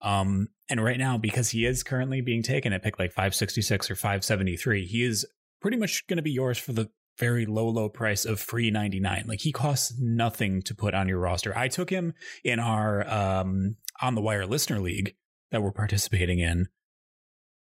[0.02, 3.94] Um, and right now, because he is currently being taken at pick like 566 or
[3.94, 5.26] 573, he is
[5.60, 9.24] pretty much going to be yours for the very low, low price of free 99.
[9.26, 11.56] Like he costs nothing to put on your roster.
[11.56, 12.12] I took him
[12.42, 15.14] in our um, on the wire listener league
[15.52, 16.66] that we're participating in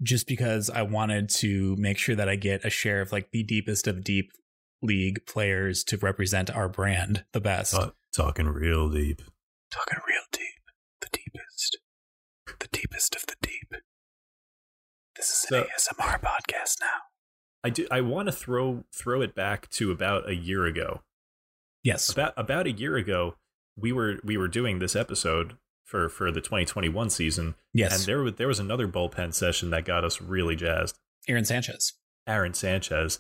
[0.02, 3.44] just because I wanted to make sure that I get a share of like the
[3.44, 4.32] deepest of deep
[4.82, 7.74] league players to represent our brand the best.
[7.74, 9.22] Talk, talking real deep.
[9.72, 10.62] Talking real deep,
[11.02, 11.78] the deepest,
[12.60, 13.82] the deepest of the deep.
[15.16, 17.02] This is an So- ASMR podcast now.
[17.64, 17.88] I do.
[17.92, 21.04] I want to throw throw it back to about a year ago.
[21.84, 22.10] Yes.
[22.10, 23.36] About about a year ago,
[23.78, 27.98] we were we were doing this episode for for the 2021 season, Yes.
[27.98, 30.98] and there was there was another bullpen session that got us really jazzed.
[31.28, 31.94] Aaron Sanchez.
[32.28, 33.20] Aaron Sanchez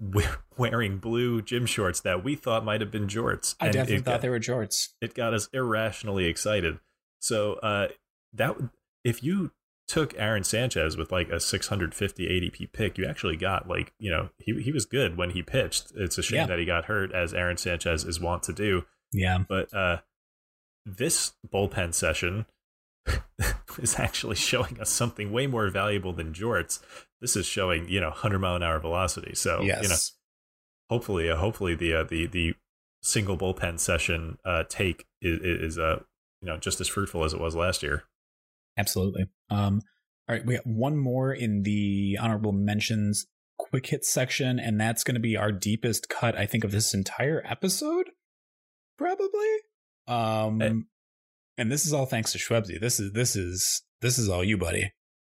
[0.56, 3.54] wearing blue gym shorts that we thought might have been jorts.
[3.60, 4.88] I and definitely thought got, they were jorts.
[5.00, 6.78] it got us irrationally excited.
[7.20, 7.88] So uh,
[8.32, 8.56] that
[9.04, 9.52] if you
[9.88, 14.30] took Aaron Sanchez with like a 650 ADP pick, you actually got like you know
[14.38, 15.92] he he was good when he pitched.
[15.94, 16.46] It's a shame Yeah.
[16.46, 18.84] that he got hurt, as Aaron Sanchez is wont to do.
[19.12, 19.38] Yeah.
[19.48, 19.98] But uh,
[20.84, 22.46] this bullpen session
[23.80, 26.80] is actually showing us something way more valuable than jorts.
[27.20, 29.34] This is showing you know 100 mile an hour velocity.
[29.34, 29.82] So yes.
[29.82, 29.96] you know
[30.90, 32.54] hopefully uh, hopefully the uh, the the
[33.02, 36.00] single bullpen session uh, take is, is uh
[36.40, 38.04] you know just as fruitful as it was last year.
[38.76, 39.26] Absolutely.
[39.50, 39.82] Um,
[40.28, 43.26] all right, we got one more in the honorable mentions
[43.58, 46.94] quick hit section, and that's going to be our deepest cut, I think, of this
[46.94, 48.10] entire episode,
[48.96, 49.48] probably.
[50.06, 50.72] Um, Hey.
[51.58, 52.80] and this is all thanks to Schwebzy.
[52.80, 54.92] This is this is this is all you, buddy.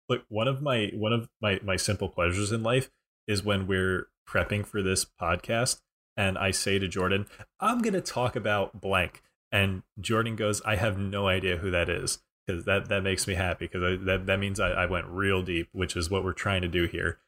[0.09, 2.89] Look, one of my one of my my simple pleasures in life
[3.27, 5.81] is when we're prepping for this podcast
[6.15, 7.25] and I say to Jordan,
[7.59, 11.89] "I'm going to talk about blank." And Jordan goes, "I have no idea who that
[11.89, 15.41] is." Because that, that makes me happy because that, that means I, I went real
[15.41, 17.19] deep, which is what we're trying to do here.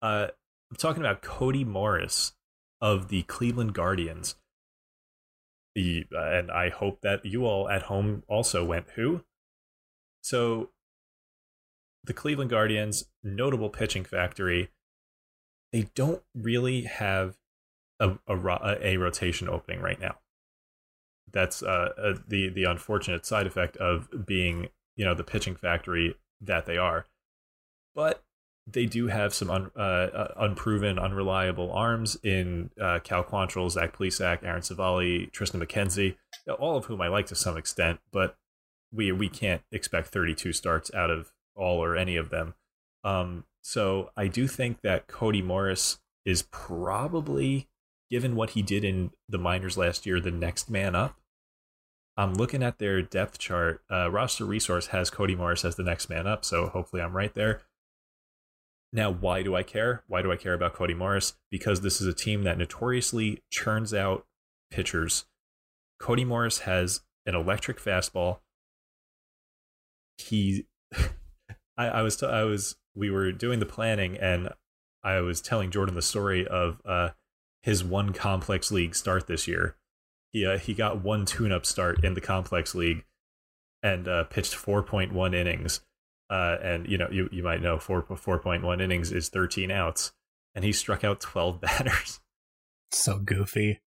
[0.00, 0.28] Uh,
[0.70, 2.34] I'm talking about Cody Morris,
[2.80, 4.36] of the Cleveland Guardians.
[5.76, 9.22] Uh, and I hope that you all at home also went who.
[10.22, 10.70] So,
[12.04, 14.70] the Cleveland Guardians, notable pitching factory,
[15.72, 17.36] they don't really have
[18.00, 20.16] a, a, a rotation opening right now.
[21.32, 26.16] That's uh, uh, the the unfortunate side effect of being you know the pitching factory
[26.40, 27.06] that they are.
[27.94, 28.24] But
[28.72, 33.96] they do have some un, uh, uh, unproven, unreliable arms in uh, Cal Quantrill, Zach
[33.96, 36.16] Plesac, Aaron Civale, Triston McKenzie,
[36.58, 38.36] all of whom I like to some extent, but
[38.92, 42.54] we we can't expect 32 starts out of all or any of them.
[43.04, 47.68] Um, so I do think that Cody Morris is probably,
[48.10, 51.16] given what he did in the minors last year, the next man up.
[52.16, 53.82] I'm looking at their depth chart.
[53.90, 57.34] Uh, roster resource has Cody Morris as the next man up, so hopefully I'm right
[57.34, 57.62] there.
[58.92, 60.02] Now, why do I care?
[60.08, 61.34] Why do I care about Cody Morris?
[61.50, 64.26] Because this is a team that notoriously churns out
[64.70, 65.26] pitchers.
[66.00, 68.40] Cody Morris has an electric fastball.
[70.18, 70.66] He,
[71.76, 74.50] I, I was, t- I was, we were doing the planning, and
[75.04, 77.10] I was telling Jordan the story of uh,
[77.62, 79.76] his one complex league start this year.
[80.32, 83.04] He uh, he got one tune-up start in the complex league,
[83.82, 85.80] and uh, pitched 4.1 innings
[86.30, 89.70] uh, and you know, you you might know four four point one innings is thirteen
[89.70, 90.12] outs,
[90.54, 92.20] and he struck out twelve batters.
[92.92, 93.80] So goofy.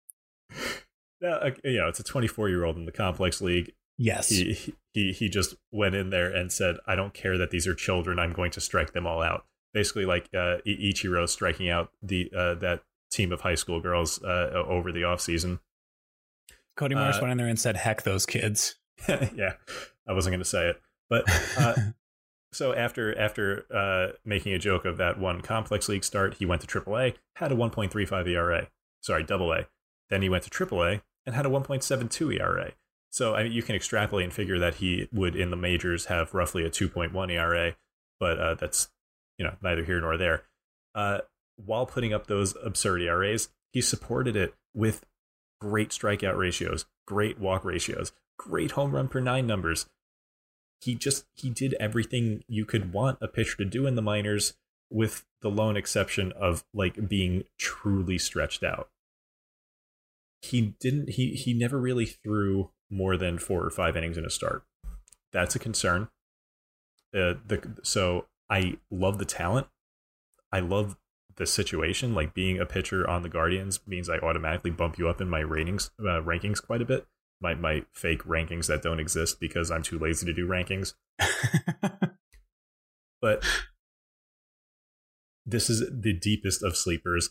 [1.21, 3.71] Now, you know, it's a twenty four year old in the complex league.
[3.97, 7.65] Yes, he he he just went in there and said, "I don't care that these
[7.65, 8.19] are children.
[8.19, 12.55] I'm going to strike them all out." Basically, like uh, Ichiro striking out the uh,
[12.55, 15.59] that team of high school girls uh, over the off season.
[16.75, 18.75] Cody Morris uh, went in there and said, "Heck, those kids."
[19.07, 19.53] yeah,
[20.07, 21.23] I wasn't going to say it, but
[21.57, 21.73] uh,
[22.53, 26.61] So after after uh, making a joke of that one complex league start, he went
[26.61, 28.67] to AAA, had a 1.35 ERA.
[29.01, 29.67] Sorry, Double A.
[30.09, 32.71] Then he went to AAA and had a 1.72 ERA.
[33.09, 36.33] So I mean, you can extrapolate and figure that he would in the majors have
[36.33, 37.75] roughly a 2.1 ERA,
[38.19, 38.89] but uh, that's
[39.37, 40.43] you know neither here nor there.
[40.95, 41.19] Uh,
[41.55, 45.05] while putting up those absurd ERAs, he supported it with
[45.59, 49.87] great strikeout ratios, great walk ratios, great home run per nine numbers,
[50.83, 54.55] he just he did everything you could want a pitcher to do in the minors
[54.89, 58.89] with the lone exception of like being truly stretched out.
[60.41, 64.29] He didn't he he never really threw more than four or five innings in a
[64.29, 64.63] start.
[65.31, 66.09] That's a concern.
[67.15, 69.67] Uh, the so i love the talent.
[70.51, 70.97] I love
[71.35, 75.19] the situation like being a pitcher on the guardians means i automatically bump you up
[75.19, 77.07] in my ratings uh, rankings quite a bit
[77.43, 80.93] my my fake rankings that don't exist because I'm too lazy to do rankings.
[83.21, 83.45] but
[85.45, 87.29] this is the deepest of sleepers.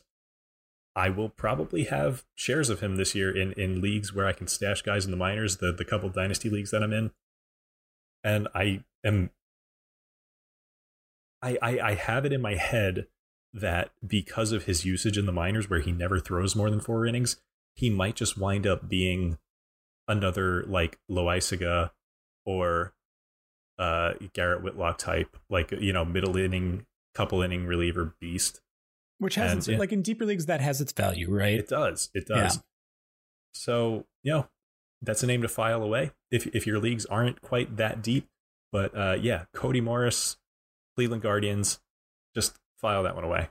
[0.95, 4.47] I will probably have shares of him this year in in leagues where I can
[4.47, 7.11] stash guys in the minors, the the couple dynasty leagues that I'm in.
[8.23, 9.31] And I am
[11.43, 13.07] I, I, I have it in my head
[13.53, 17.05] that because of his usage in the minors where he never throws more than four
[17.05, 17.37] innings,
[17.75, 19.39] he might just wind up being
[20.09, 21.91] another like Loaisiga
[22.45, 22.95] or
[23.79, 28.61] uh, Garrett Whitlock type, like you know, middle inning, couple inning reliever beast.
[29.19, 31.59] Which has and, like in deeper leagues that has its value, right?
[31.59, 32.11] It does.
[32.15, 32.57] It does.
[32.57, 32.63] Yeah.
[33.55, 34.49] So, you know,
[35.01, 38.27] that's a name to file away if if your leagues aren't quite that deep.
[38.73, 40.39] But uh, yeah, Cody Morris,
[40.97, 41.81] Cleveland Guardians,
[42.35, 43.49] just file that one away.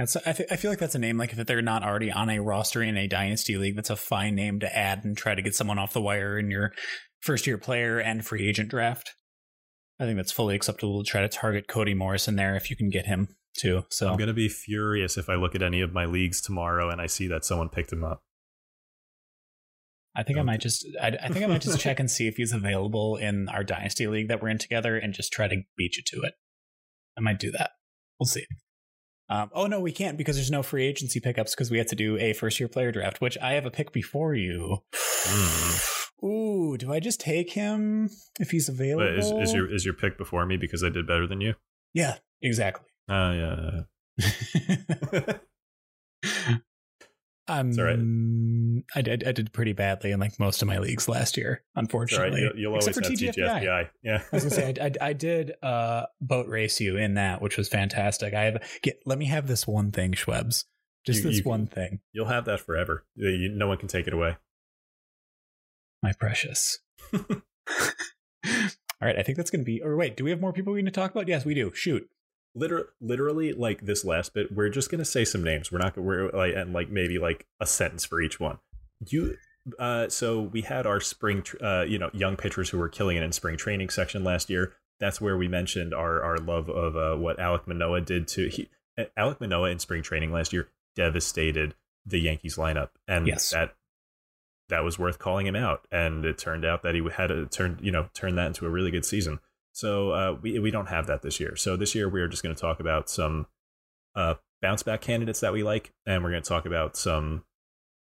[0.00, 2.30] That's I, th- I feel like that's a name like if they're not already on
[2.30, 5.42] a roster in a dynasty league, that's a fine name to add and try to
[5.42, 6.72] get someone off the wire in your
[7.20, 9.14] first year player and free agent draft.
[9.98, 12.88] I think that's fully acceptable to try to target Cody Morrison there if you can
[12.88, 13.84] get him too.
[13.90, 16.98] So I'm gonna be furious if I look at any of my leagues tomorrow and
[16.98, 18.22] I see that someone picked him up.
[20.16, 20.40] I think okay.
[20.40, 23.16] I might just I, I think I might just check and see if he's available
[23.16, 26.22] in our dynasty league that we're in together and just try to beat you to
[26.22, 26.32] it.
[27.18, 27.72] I might do that.
[28.18, 28.46] We'll see.
[29.30, 31.96] Um, oh no, we can't because there's no free agency pickups because we have to
[31.96, 34.82] do a first year player draft, which I have a pick before you.
[36.24, 38.10] Ooh, do I just take him
[38.40, 39.06] if he's available?
[39.06, 41.54] Is, is, your is your pick before me because I did better than you?
[41.94, 42.88] Yeah, exactly.
[43.08, 43.82] Oh uh,
[44.18, 45.32] yeah.
[47.50, 48.84] Um, right.
[48.94, 49.26] I did.
[49.26, 52.44] I did pretty badly in like most of my leagues last year, unfortunately.
[52.44, 52.52] Right.
[52.54, 53.62] You'll, Except always for TGFBI.
[53.62, 53.88] TGFBI.
[54.02, 54.22] Yeah.
[54.32, 57.56] I was gonna say I, I, I, did uh, boat race you in that, which
[57.56, 58.34] was fantastic.
[58.34, 59.00] I have get.
[59.04, 60.64] Let me have this one thing, Schwebs.
[61.04, 62.00] Just you, this you, one thing.
[62.12, 63.04] You'll have that forever.
[63.16, 64.36] You, no one can take it away.
[66.02, 66.78] My precious.
[69.02, 69.82] All right, I think that's going to be.
[69.82, 71.26] Or wait, do we have more people we need to talk about?
[71.26, 71.72] Yes, we do.
[71.74, 72.08] Shoot.
[72.54, 75.70] Literally, literally, like this last bit, we're just gonna say some names.
[75.70, 78.58] We're not gonna we're like and like maybe like a sentence for each one.
[79.06, 79.36] You
[79.78, 83.16] uh, so we had our spring, tr- uh, you know, young pitchers who were killing
[83.16, 84.72] it in spring training section last year.
[84.98, 88.68] That's where we mentioned our our love of uh, what Alek Manoah did to he,
[89.16, 91.74] Alek Manoah in spring training last year devastated
[92.04, 93.50] the Yankees lineup, and Yes.
[93.50, 93.74] that
[94.68, 95.86] that was worth calling him out.
[95.90, 98.70] And it turned out that he had to turn you know turned that into a
[98.70, 99.40] really good season.
[99.72, 101.56] So uh, we we don't have that this year.
[101.56, 103.46] So this year we are just going to talk about some
[104.14, 107.44] uh, bounce back candidates that we like, and we're going to talk about some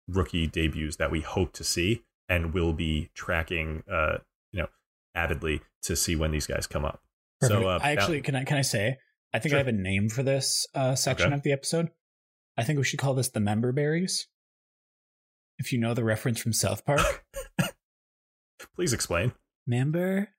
[0.08, 4.18] rookie debuts that we hope to see, and we'll be tracking uh,
[4.52, 4.68] you know
[5.14, 7.02] avidly to see when these guys come up.
[7.40, 7.60] Perfect.
[7.60, 8.96] So uh, I actually can I can I say
[9.34, 9.58] I think Sure.
[9.58, 11.34] I have a name for this uh, section Okay.
[11.34, 11.90] of the episode.
[12.56, 14.26] I think we should call this the member berries.
[15.58, 17.24] If you know the reference from South Park,
[18.74, 19.32] please explain.
[19.66, 20.30] member,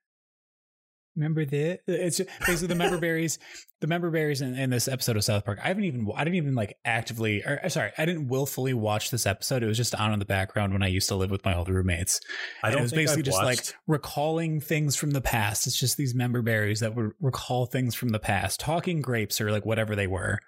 [1.20, 3.38] remember that it's basically the member berries.
[3.80, 5.58] The member berries in, in this episode of South Park.
[5.62, 9.10] I haven't even I didn't even like actively or uh, sorry I didn't willfully watch
[9.10, 9.62] this episode.
[9.62, 11.68] It was just on in the background when I used to live with my old
[11.68, 12.20] roommates.
[12.62, 15.66] I don't it was basically I've just like recalling things from the past.
[15.66, 19.50] It's just these member berries that would recall things from the past, talking grapes or
[19.50, 20.38] like whatever they were.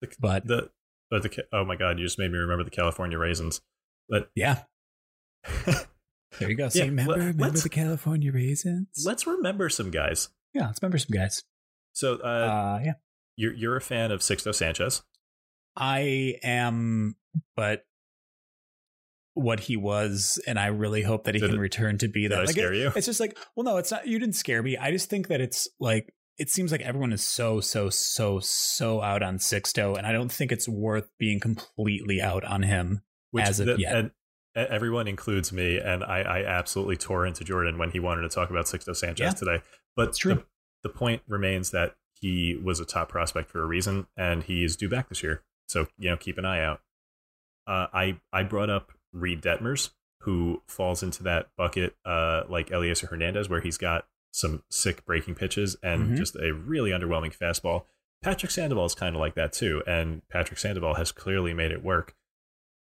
[0.00, 0.70] the, But the
[1.10, 3.60] but the oh my god, you just made me remember the California raisins.
[4.08, 4.62] But yeah,
[6.38, 6.68] there you go.
[6.68, 8.88] See, Yeah, remember, remember the California raisins?
[9.04, 10.28] let's remember some guys.
[10.52, 11.42] yeah, let's remember some guys.
[11.92, 12.92] So uh, Uh, yeah,
[13.36, 15.02] you're you're a fan of Sixto Sanchez.
[15.76, 17.16] I am,
[17.56, 17.84] but
[19.34, 22.22] what he was, and I really hope that he Did can it- return to be
[22.22, 22.38] Did that.
[22.46, 22.92] Like, scare it- you?
[22.94, 24.06] It's just like, well, no, it's not.
[24.06, 24.76] You didn't scare me.
[24.76, 29.00] I just think that it's like it seems like everyone is so, so, so, so
[29.00, 33.02] out on Sixto, and I don't think it's worth being completely out on him.
[33.38, 33.96] as of the- yet.
[33.96, 34.10] and
[34.54, 38.50] everyone includes me, and I, I absolutely tore into Jordan when he wanted to talk
[38.50, 39.30] about Sixto Sanchez Yeah.
[39.30, 39.62] today.
[39.96, 40.14] But.
[40.36, 40.44] The,
[40.82, 44.76] the point remains that he was a top prospect for a reason, and he is
[44.76, 45.42] due back this year.
[45.66, 46.82] So you know, keep an eye out.
[47.66, 49.90] Uh, I I brought up Reid Detmers,
[50.20, 55.36] who falls into that bucket, uh, like Elieser Hernandez, where he's got some sick breaking
[55.36, 56.16] pitches and Mhm.
[56.18, 57.84] just a really underwhelming fastball.
[58.22, 61.82] Patrick Sandoval is kind of like that too, and Patrick Sandoval has clearly made it
[61.82, 62.14] work.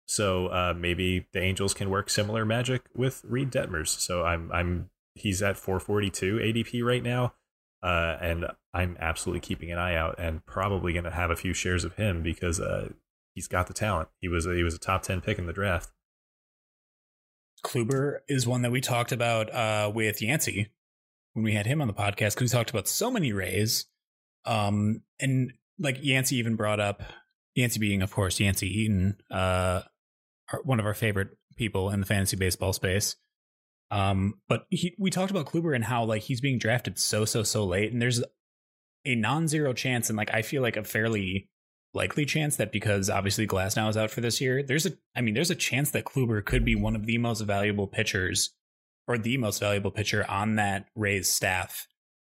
[0.06, 3.88] So uh, maybe the Angels can work similar magic with Reid Detmers.
[3.88, 7.34] So I'm I'm he's at 442 ADP right now,
[7.82, 11.54] uh, and I'm absolutely keeping an eye out and probably going to have a few
[11.54, 12.90] shares of him because uh,
[13.34, 14.08] he's got the talent.
[14.20, 15.90] He was a, he was a top ten pick in the draft.
[17.64, 20.68] Kluber is one that we talked about uh, with Yancey
[21.32, 23.86] when we had him on the podcast because we talked about so many Rays.
[24.44, 27.02] Um, and like Yancey even brought up
[27.54, 29.82] Yancey being, of course, Yancey Eaton, uh,
[30.52, 33.16] our- one of our favorite people in the fantasy baseball space.
[33.90, 37.42] Um, but he, we talked about Kluber and how like he's being drafted so so
[37.42, 38.22] so late, and there's
[39.04, 41.48] a non-zero chance, and like I feel like a fairly
[41.92, 45.34] likely chance that because obviously Glasnow is out for this year, there's a I mean
[45.34, 48.50] there's a chance that Kluber could be one of the most valuable pitchers
[49.06, 51.86] or the most valuable pitcher on that Rays staff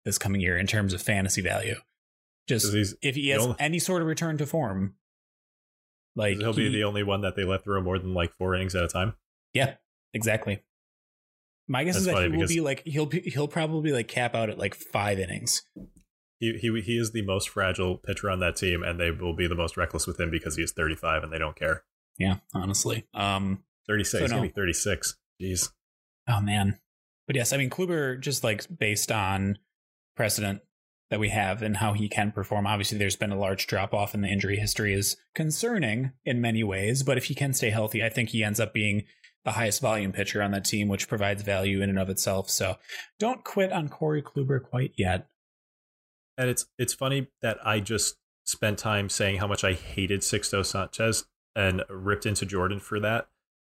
[0.03, 1.75] this coming year in terms of fantasy value.
[2.47, 4.95] Just if he has only- any sort of return to form,
[6.15, 8.75] like he'll be the only one that they let throw more than like four innings
[8.75, 9.13] at a time.
[9.53, 9.75] yeah,
[10.13, 10.63] exactly.
[11.67, 14.35] My guess That's is that he will be like he'll be- he'll probably like cap
[14.35, 15.63] out at like five innings.
[16.39, 19.47] He he he is the most fragile pitcher on that team, and they will be
[19.47, 21.83] the most reckless with him because he is 35 and they don't care.
[22.17, 23.07] Yeah, honestly.
[23.13, 24.49] Um, 36, so no.
[24.49, 25.15] 36.
[25.41, 25.69] Jeez.
[26.27, 26.79] Oh man.
[27.27, 29.57] But yes, I mean Kluber just like based on
[30.15, 30.61] precedent
[31.09, 32.65] that we have and how he can perform.
[32.65, 36.63] Obviously there's been a large drop off in the injury history is concerning in many
[36.63, 39.03] ways, but if he can stay healthy, I think he ends up being
[39.43, 42.49] the highest volume pitcher on that team, which provides value in and of itself.
[42.49, 42.77] So
[43.19, 45.27] don't quit on Corey Kluber quite yet.
[46.37, 50.65] And it's it's funny that I just spent time saying how much I hated Sixto
[50.65, 51.25] Sanchez
[51.55, 53.27] and ripped into Jordan for that.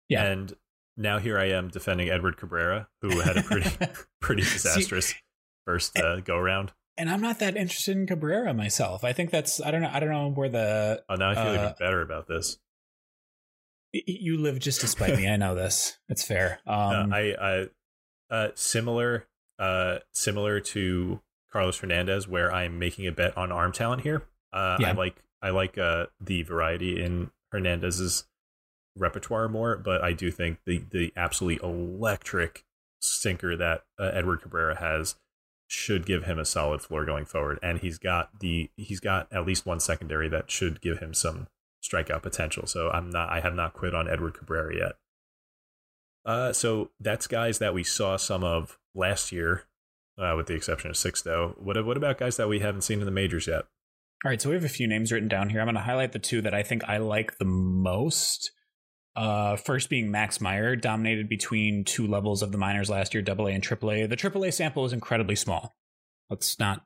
[0.09, 0.25] Yeah.
[0.25, 0.53] And
[0.97, 3.69] now here I am defending Edward Cabrera, who had a pretty
[4.21, 5.15] pretty See- disastrous
[5.65, 6.73] first uh, go round.
[6.97, 9.03] And I'm not that interested in Cabrera myself.
[9.03, 11.43] I think that's I don't know I don't know where the Oh, now I feel
[11.47, 12.57] Uh, even better about this.
[13.93, 15.27] you live just to spite me.
[15.27, 15.97] I know this.
[16.09, 16.59] It's fair.
[16.67, 17.67] Um uh, I, I
[18.33, 19.27] uh, similar
[19.59, 21.19] uh, similar to
[21.51, 24.23] Carlos Hernandez, where I'm making a bet on arm talent here.
[24.53, 24.89] Uh, Yeah.
[24.89, 28.25] I like I like uh, the variety in Hernandez's
[28.95, 32.65] repertoire more, but I do think the the absolutely electric
[33.01, 35.15] sinker that uh, Edward Cabrera has
[35.71, 39.45] should give him a solid floor going forward, and he's got the he's got at
[39.45, 41.47] least one secondary that should give him some
[41.81, 42.67] strikeout potential.
[42.67, 44.91] So I'm not I have not quit on Edward Cabrera yet.
[46.25, 49.63] Uh, so that's guys that we saw some of last year
[50.19, 51.57] uh, with the exception of Sixto.
[51.57, 53.65] What what about guys that we haven't seen in the majors yet?
[54.23, 55.61] All right, so we have a few names written down here.
[55.61, 58.51] I'm going to highlight the two that I think I like the most.
[59.15, 63.47] Uh, first being Max Meyer, dominated between two levels of the minors last year, AA
[63.47, 64.09] and AAA.
[64.09, 65.73] The AAA sample is incredibly small.
[66.29, 66.85] Let's not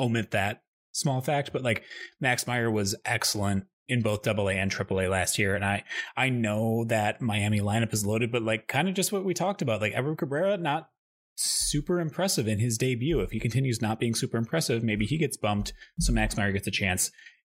[0.00, 1.82] omit that small fact, but like
[2.20, 5.84] Max Meyer was excellent in both AA and AAA last year, and I
[6.16, 9.60] I know that Miami lineup is loaded, but like kind of just what we talked
[9.60, 10.88] about, like Edward Cabrera not
[11.36, 13.20] super impressive in his debut.
[13.20, 16.66] If he continues not being super impressive, maybe he gets bumped, so Max Meyer gets
[16.66, 17.10] a chance.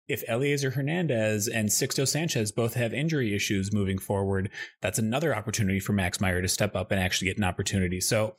[0.09, 4.51] If Elieser Hernandez and Sixto Sanchez both have injury issues moving forward,
[4.81, 8.01] that's another opportunity for Max Meyer to step up and actually get an opportunity.
[8.01, 8.37] So,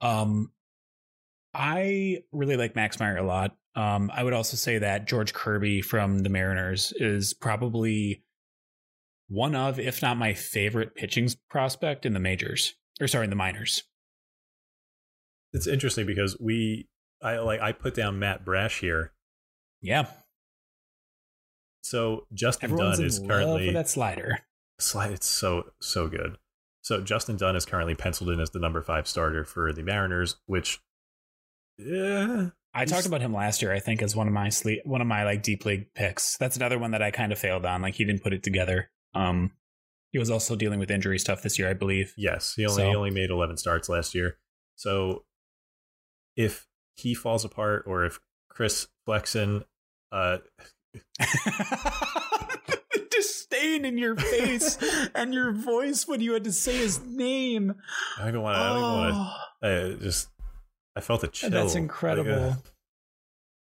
[0.00, 0.50] um,
[1.52, 3.56] I really like Max Meyer a lot.
[3.74, 8.24] Um, I would also say that George Kirby from the Mariners is probably
[9.28, 13.36] one of, if not my favorite pitching prospect in the majors, or sorry, in the
[13.36, 13.84] minors.
[15.52, 16.88] It's interesting because we,
[17.22, 19.12] I like, I put down Matt Brash here.
[19.80, 20.06] Yeah.
[21.82, 24.40] So Justin Everyone's Dunn is love currently that slider.
[24.78, 25.12] slide.
[25.12, 26.36] It's so so good.
[26.82, 30.36] So Justin Dunn is currently penciled in as the number five starter for the Mariners,
[30.46, 30.80] which,
[31.78, 33.72] yeah, I talked about him last year.
[33.72, 36.36] I think as one of my sleep, one of my like deep league picks.
[36.38, 37.82] That's another one that I kind of failed on.
[37.82, 38.90] Like he didn't put it together.
[39.14, 39.52] Um,
[40.12, 42.14] he was also dealing with injury stuff this year, I believe.
[42.16, 44.38] yes, he only So- he only made eleven starts last year.
[44.76, 45.24] So
[46.36, 49.64] if he falls apart, or if Chris Flexen,
[50.12, 50.38] uh,
[52.92, 54.78] the disdain in your face
[55.14, 57.74] and your voice when you had to say his name.
[58.16, 58.60] I don't even want to.
[58.60, 59.94] I don't even want Oh, to.
[59.94, 60.28] Uh, just,
[60.96, 61.50] I felt a chill.
[61.50, 62.32] that's Like, incredible.
[62.50, 62.54] uh,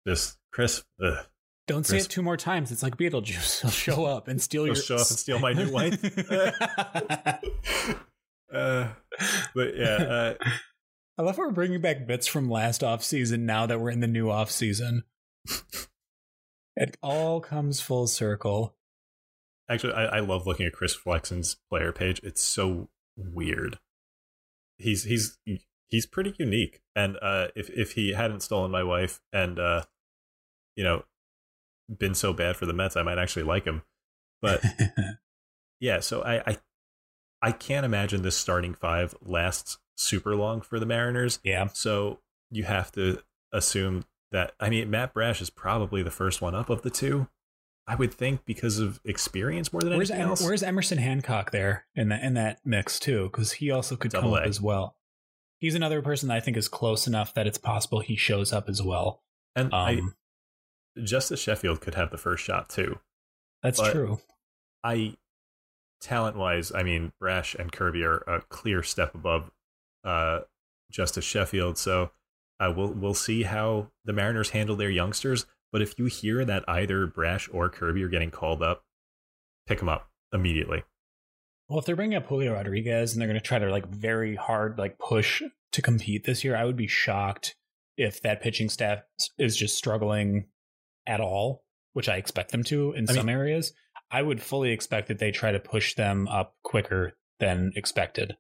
[0.08, 0.86] just crisp.
[1.04, 1.26] Ugh.
[1.68, 2.72] Don't say it two more times.
[2.72, 3.62] It's like Beetlejuice.
[3.62, 6.00] He'll show up and steal He'll your show up and steal my new wife.
[8.54, 8.90] Uh,
[9.54, 10.34] but yeah, uh,
[11.18, 14.00] I love how we're bringing back bits from last off season now that we're in
[14.00, 15.04] the new off season.
[16.76, 18.76] It all comes full circle.
[19.70, 22.20] Actually, I, I love looking at Chris Flexen's player page.
[22.24, 23.80] It's so weird.
[24.78, 25.38] He's he's
[25.88, 26.82] he's pretty unique.
[26.96, 29.84] And uh, if if he hadn't stolen my wife and uh,
[30.76, 31.04] you know
[31.98, 33.84] been so bad for the Mets, I might actually like him.
[34.42, 34.64] But
[35.80, 36.58] yeah, so I I,
[37.42, 41.40] I can't imagine this starting five lasts super long for the Mariners.
[41.44, 41.68] yeah.
[41.68, 42.20] So
[42.52, 43.22] you have to
[43.52, 44.04] assume
[44.36, 47.28] that I mean Matt Brash is probably the first one up of the two.
[47.88, 50.44] I would think because of experience more than Where's anything em- else.
[50.44, 53.26] Where's Emerson Hancock there in that in that mix too?
[53.32, 54.96] Because he also could Double come up as well.
[55.60, 58.68] He's another person that I think is close enough that it's possible he shows up
[58.70, 59.22] as well.
[59.56, 60.16] and I, Um,
[61.04, 63.00] Justus Sheffield could have the first shot too.
[63.64, 64.20] that's but- true.
[64.84, 65.16] I
[66.02, 69.52] talent wise, I mean Brash and Kirby are a clear step above
[70.04, 70.42] uh,
[70.92, 71.78] Justus Sheffield.
[71.78, 72.12] So
[72.60, 75.46] uh, we'll we'll see how the Mariners handle their youngsters.
[75.72, 78.84] But if you hear that either Brash or Kirby are getting called up,
[79.68, 80.84] pick them up immediately.
[81.68, 84.36] Well, if they're bringing up Julio Rodriguez and they're going to try to like very
[84.36, 85.42] hard like push
[85.72, 87.56] to compete this year, I would be shocked
[87.98, 89.00] if that pitching staff
[89.38, 90.46] is just struggling
[91.08, 93.74] at all, which I expect them to in I some mean- areas.
[94.12, 98.38] I would fully expect that they try to push them up quicker than expected.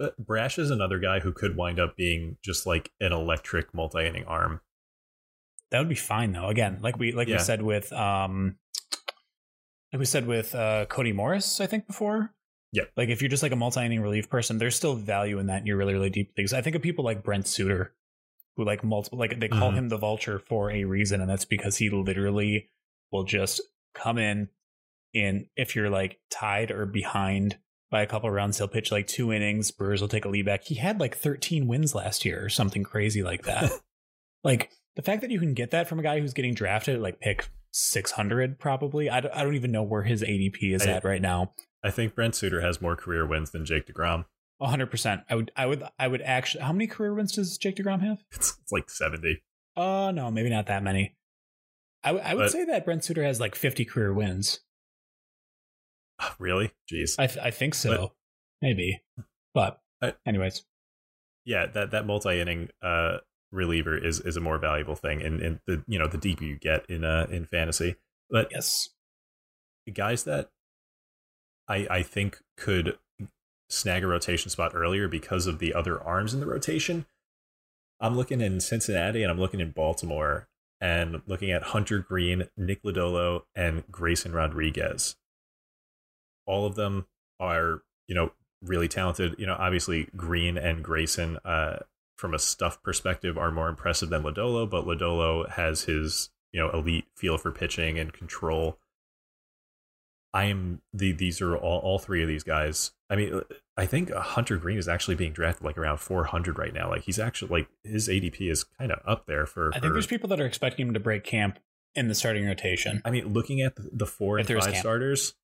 [0.00, 4.24] But Brash is another guy who could wind up being just like an electric multi-inning
[4.24, 4.62] arm.
[5.70, 6.48] That would be fine though.
[6.48, 7.36] Again, like we like Yeah.
[7.36, 8.56] we said with um
[9.92, 12.32] like we said with uh Cody Morris, I think before.
[12.72, 12.84] Yeah.
[12.96, 15.66] Like if you're just like a multi-inning relief person, there's still value in that in
[15.66, 16.54] your really, really deep leagues.
[16.54, 17.92] I think of people like Brent Suter,
[18.56, 19.74] who like multiple like they call Mhm.
[19.74, 22.70] him the vulture for a reason, and that's because he literally
[23.12, 23.60] will just
[23.94, 24.48] come in
[25.14, 27.58] and if you're like tied or behind
[27.90, 29.70] by a couple rounds, he'll pitch like two innings.
[29.70, 30.64] Brewers will take a lead back.
[30.64, 33.70] He had like 13 wins last year or something crazy like that.
[34.44, 37.00] like the fact that you can get that from a guy who's getting drafted at
[37.00, 39.10] like pick 600 probably.
[39.10, 41.52] I don't, I don't even know where his ADP is I- at right now.
[41.82, 44.26] I think Brent Suter has more career wins than Jake DeGrom.
[44.60, 45.24] 100%.
[45.30, 48.22] I would I would I would actually How many career wins does Jake DeGrom have?
[48.32, 49.42] It's, it's like 70.
[49.76, 51.16] Oh, no, maybe not that many.
[52.04, 54.60] I, w- I would But- say that Brent Suter has like 50 career wins.
[56.38, 56.72] Really?
[56.90, 57.16] Jeez.
[57.18, 58.12] I th- I think so.
[58.62, 59.02] maybe.
[59.54, 60.64] But I- anyways,
[61.44, 63.18] yeah, that that multi-inning uh,
[63.52, 66.56] reliever is is a more valuable thing, and and the you know the deeper you
[66.56, 67.96] get in uh in fantasy,
[68.30, 68.90] but yes.
[69.86, 70.50] the guys that
[71.68, 72.98] I I think could
[73.68, 77.06] snag a rotation spot earlier because of the other arms in the rotation.
[78.00, 80.48] I'm looking in Cincinnati and I'm looking in Baltimore
[80.80, 85.16] and looking at Hunter Greene, Nick Lodolo, and Grayson Rodriguez.
[86.46, 87.06] All of them
[87.38, 89.36] are, you know, really talented.
[89.38, 91.80] You know, obviously Greene and Grayson uh,
[92.16, 96.70] from a stuff perspective are more impressive than Lodolo, but Lodolo has his you know
[96.70, 98.78] elite feel for pitching and control.
[100.32, 102.92] I am the these are all all three of these guys.
[103.08, 103.40] I mean,
[103.76, 106.88] I think Hunter Greene is actually being drafted like around 400 right now.
[106.88, 109.70] Like he's actually like his ADP is kind of up there for.
[109.70, 111.58] I think for, there's people that are expecting him to break camp
[111.94, 113.02] in the starting rotation.
[113.04, 114.76] I mean, looking at the, the four and five camp.
[114.76, 115.34] starters,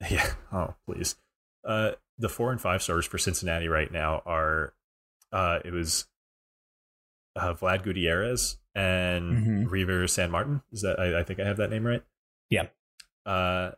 [0.10, 0.32] yeah.
[0.52, 1.16] Oh, please.
[1.66, 4.74] Uh, the four and five stars for Cincinnati right now are,
[5.32, 6.06] uh, it was
[7.36, 9.68] uh, Vlad Gutierrez and Mhm.
[9.68, 10.62] Reiver Sanmartin.
[10.72, 12.02] Is that I, I think I have that name right?
[12.50, 12.66] Yeah.
[13.26, 13.72] Uh,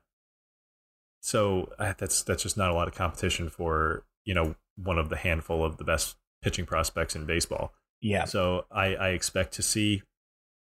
[1.20, 5.08] so uh, that's that's just not a lot of competition for you know one of
[5.08, 7.72] the handful of the best pitching prospects in baseball.
[8.00, 8.24] Yeah.
[8.24, 10.02] So I, I expect to see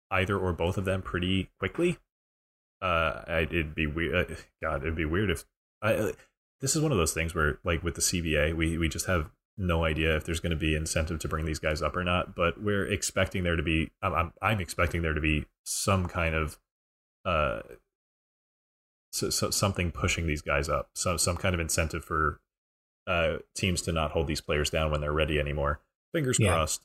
[0.09, 1.97] either or both of them pretty quickly.
[2.81, 4.31] Uh, I, it'd be weird.
[4.31, 5.43] Uh, God, it'd be weird if
[5.81, 5.93] I.
[5.93, 6.11] uh,
[6.61, 9.29] This is one of those things where, like with the CBA, we we just have
[9.57, 12.35] no idea if there's going to be incentive to bring these guys up or not.
[12.35, 13.91] But we're expecting there to be.
[14.01, 16.59] I'm I'm, I'm expecting there to be some kind of,
[17.25, 17.61] uh,
[19.11, 20.89] so, so something pushing these guys up.
[20.93, 22.39] Some some kind of incentive for,
[23.07, 25.79] uh, teams to not hold these players down when they're ready anymore.
[26.13, 26.53] Fingers Yeah.
[26.53, 26.81] crossed.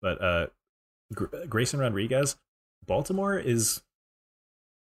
[0.00, 0.46] But uh,
[1.12, 2.36] Gr- Grayson Rodriguez,
[2.86, 3.82] Baltimore is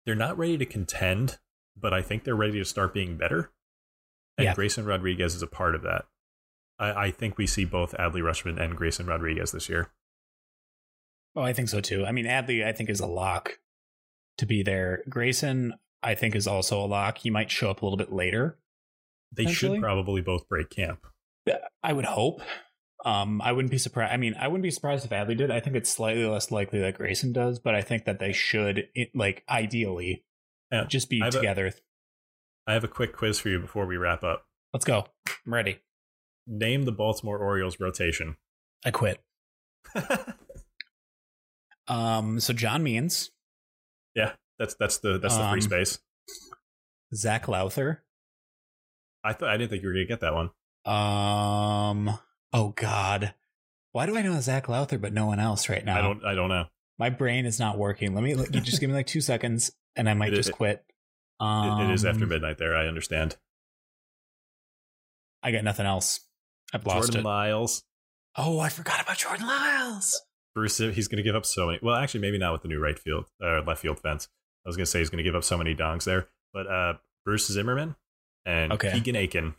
[0.09, 1.37] they're not ready to contend,
[1.79, 3.51] but I think they're ready to start being better.
[4.39, 4.55] And Yeah.
[4.55, 6.07] Grayson Rodriguez is a part of that.
[6.79, 9.91] I, I think we see both Adley Rutschman and Grayson Rodriguez this year.
[11.37, 12.07] Oh, I think so too.
[12.07, 13.59] I mean, Adley, I think is a lock
[14.39, 15.03] to be there.
[15.11, 17.19] Grayson, I think is also a lock.
[17.19, 18.57] He might show up a little bit later.
[19.31, 21.07] They should probably both break camp.
[21.83, 22.41] I would hope.
[23.05, 24.13] Um, I wouldn't be surprised.
[24.13, 25.51] I mean, I wouldn't be surprised if Adley did.
[25.51, 28.89] I think it's slightly less likely that Grayson does, but I think that they should,
[28.95, 30.25] it, like, ideally,
[30.73, 30.85] Yeah.
[30.85, 31.73] just be I together.
[32.67, 34.47] I have a quick quiz for you before we wrap up.
[34.73, 35.07] Let's go.
[35.47, 35.79] I'm ready.
[36.47, 38.37] Name the Baltimore Orioles rotation.
[38.85, 39.21] I quit.
[41.87, 43.31] Um, so John Means,
[44.15, 45.99] yeah, that's that's the that's the free Um, space.
[47.15, 48.05] Zac Lowther,
[49.25, 50.51] I thought I didn't think you were gonna get that one.
[50.85, 52.19] um,
[52.53, 53.35] oh God,
[53.93, 55.99] why do I know Zac Lowther but no one else right now?
[55.99, 56.67] I don't I don't know.
[56.99, 58.15] My brain is not working.
[58.15, 60.85] Let me you just give me like two seconds, and I might It just quit.
[60.89, 60.95] It-
[61.45, 62.77] Um, it is after midnight there.
[62.77, 63.37] I understand.
[65.43, 66.21] I got nothing else.
[66.75, 67.25] I've lost Jordan it.
[67.25, 67.85] Lyles.
[68.37, 70.21] oh, I forgot about Jordan Lyles.
[70.55, 71.79] Bruce, he's going to give up so many.
[71.81, 74.29] Well, actually, maybe not with the new right field or left field fence.
[74.67, 76.67] I was going to say he's going to give up so many dongs there, but
[76.67, 76.95] uh,
[77.25, 77.95] Bruce Zimmermann
[78.45, 78.91] and Okay.
[78.93, 79.55] Keegan Akin.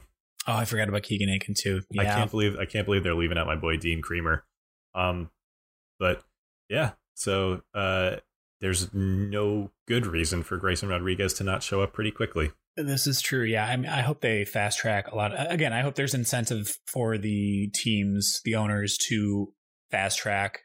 [0.47, 1.81] Oh, I forgot about Keegan Akin too.
[1.91, 4.45] Yeah, I can't believe I can't believe they're leaving out my boy Dean Kremer.
[4.95, 5.29] Um,
[5.99, 6.23] but
[6.69, 8.17] yeah, so uh,
[8.61, 12.51] there's no good reason for Grayson Rodriguez to not show up pretty quickly.
[12.75, 13.43] This is true.
[13.43, 15.33] Yeah, I mean, I hope they fast track a lot.
[15.51, 19.53] Again, I hope there's incentive for the teams, the owners, to
[19.91, 20.61] fast track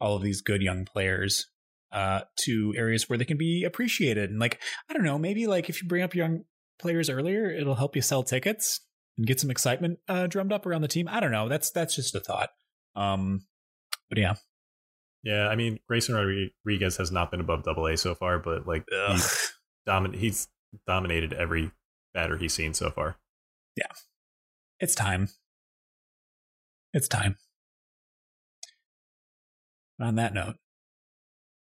[0.00, 1.46] all of these good young players
[1.92, 4.30] uh, to areas where they can be appreciated.
[4.30, 4.60] And like,
[4.90, 6.44] I don't know, maybe like if you bring up young
[6.78, 8.80] players earlier, it'll help you sell tickets
[9.16, 11.08] and get some excitement uh, drummed up around the team.
[11.08, 11.48] I don't know.
[11.48, 12.50] That's that's just a thought.
[12.96, 13.46] Um,
[14.08, 14.34] but yeah,
[15.22, 18.84] Yeah, I mean Grayson Rodriguez has not been above Double A so far, but like
[18.92, 19.12] Ugh.
[19.12, 19.52] he's,
[19.88, 20.48] domin- he's
[20.86, 21.70] dominated every
[22.12, 23.16] batter he's seen so far.
[23.76, 23.90] Yeah,
[24.80, 25.28] it's time.
[26.92, 27.36] It's time.
[30.00, 30.56] On that note,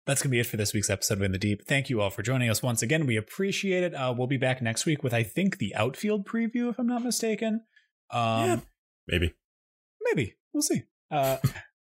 [0.09, 1.65] that's going to be it for this week's episode of In the Deep.
[1.67, 3.05] Thank you all for joining us once again.
[3.05, 3.93] We appreciate it.
[3.93, 7.03] Uh, we'll be back next week with, I think, the outfield preview, if I'm not
[7.03, 7.61] mistaken.
[8.11, 8.59] Um, Yeah.
[9.07, 9.33] Maybe.
[10.03, 11.37] maybe we'll see uh,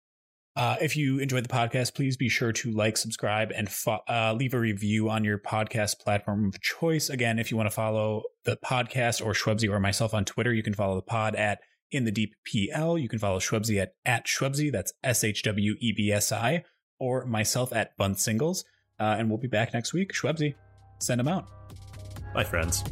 [0.57, 4.35] uh, if you enjoyed the podcast please be sure to like subscribe and fo- uh,
[4.39, 8.23] leave a review on your podcast platform of choice again if you want to follow
[8.45, 11.61] the podcast or Schwebzy or myself on twitter you can follow the pod at
[11.91, 16.63] in the deep pl you can follow Schwebzy at at Schwebzy that's s-h-w-e-b-s-i
[17.05, 18.65] or myself at bunt singles.
[18.99, 20.13] Uh, and we'll be back next week.
[20.13, 20.55] Schwebzy
[20.99, 21.47] send them out.
[22.33, 22.83] Bye, friends.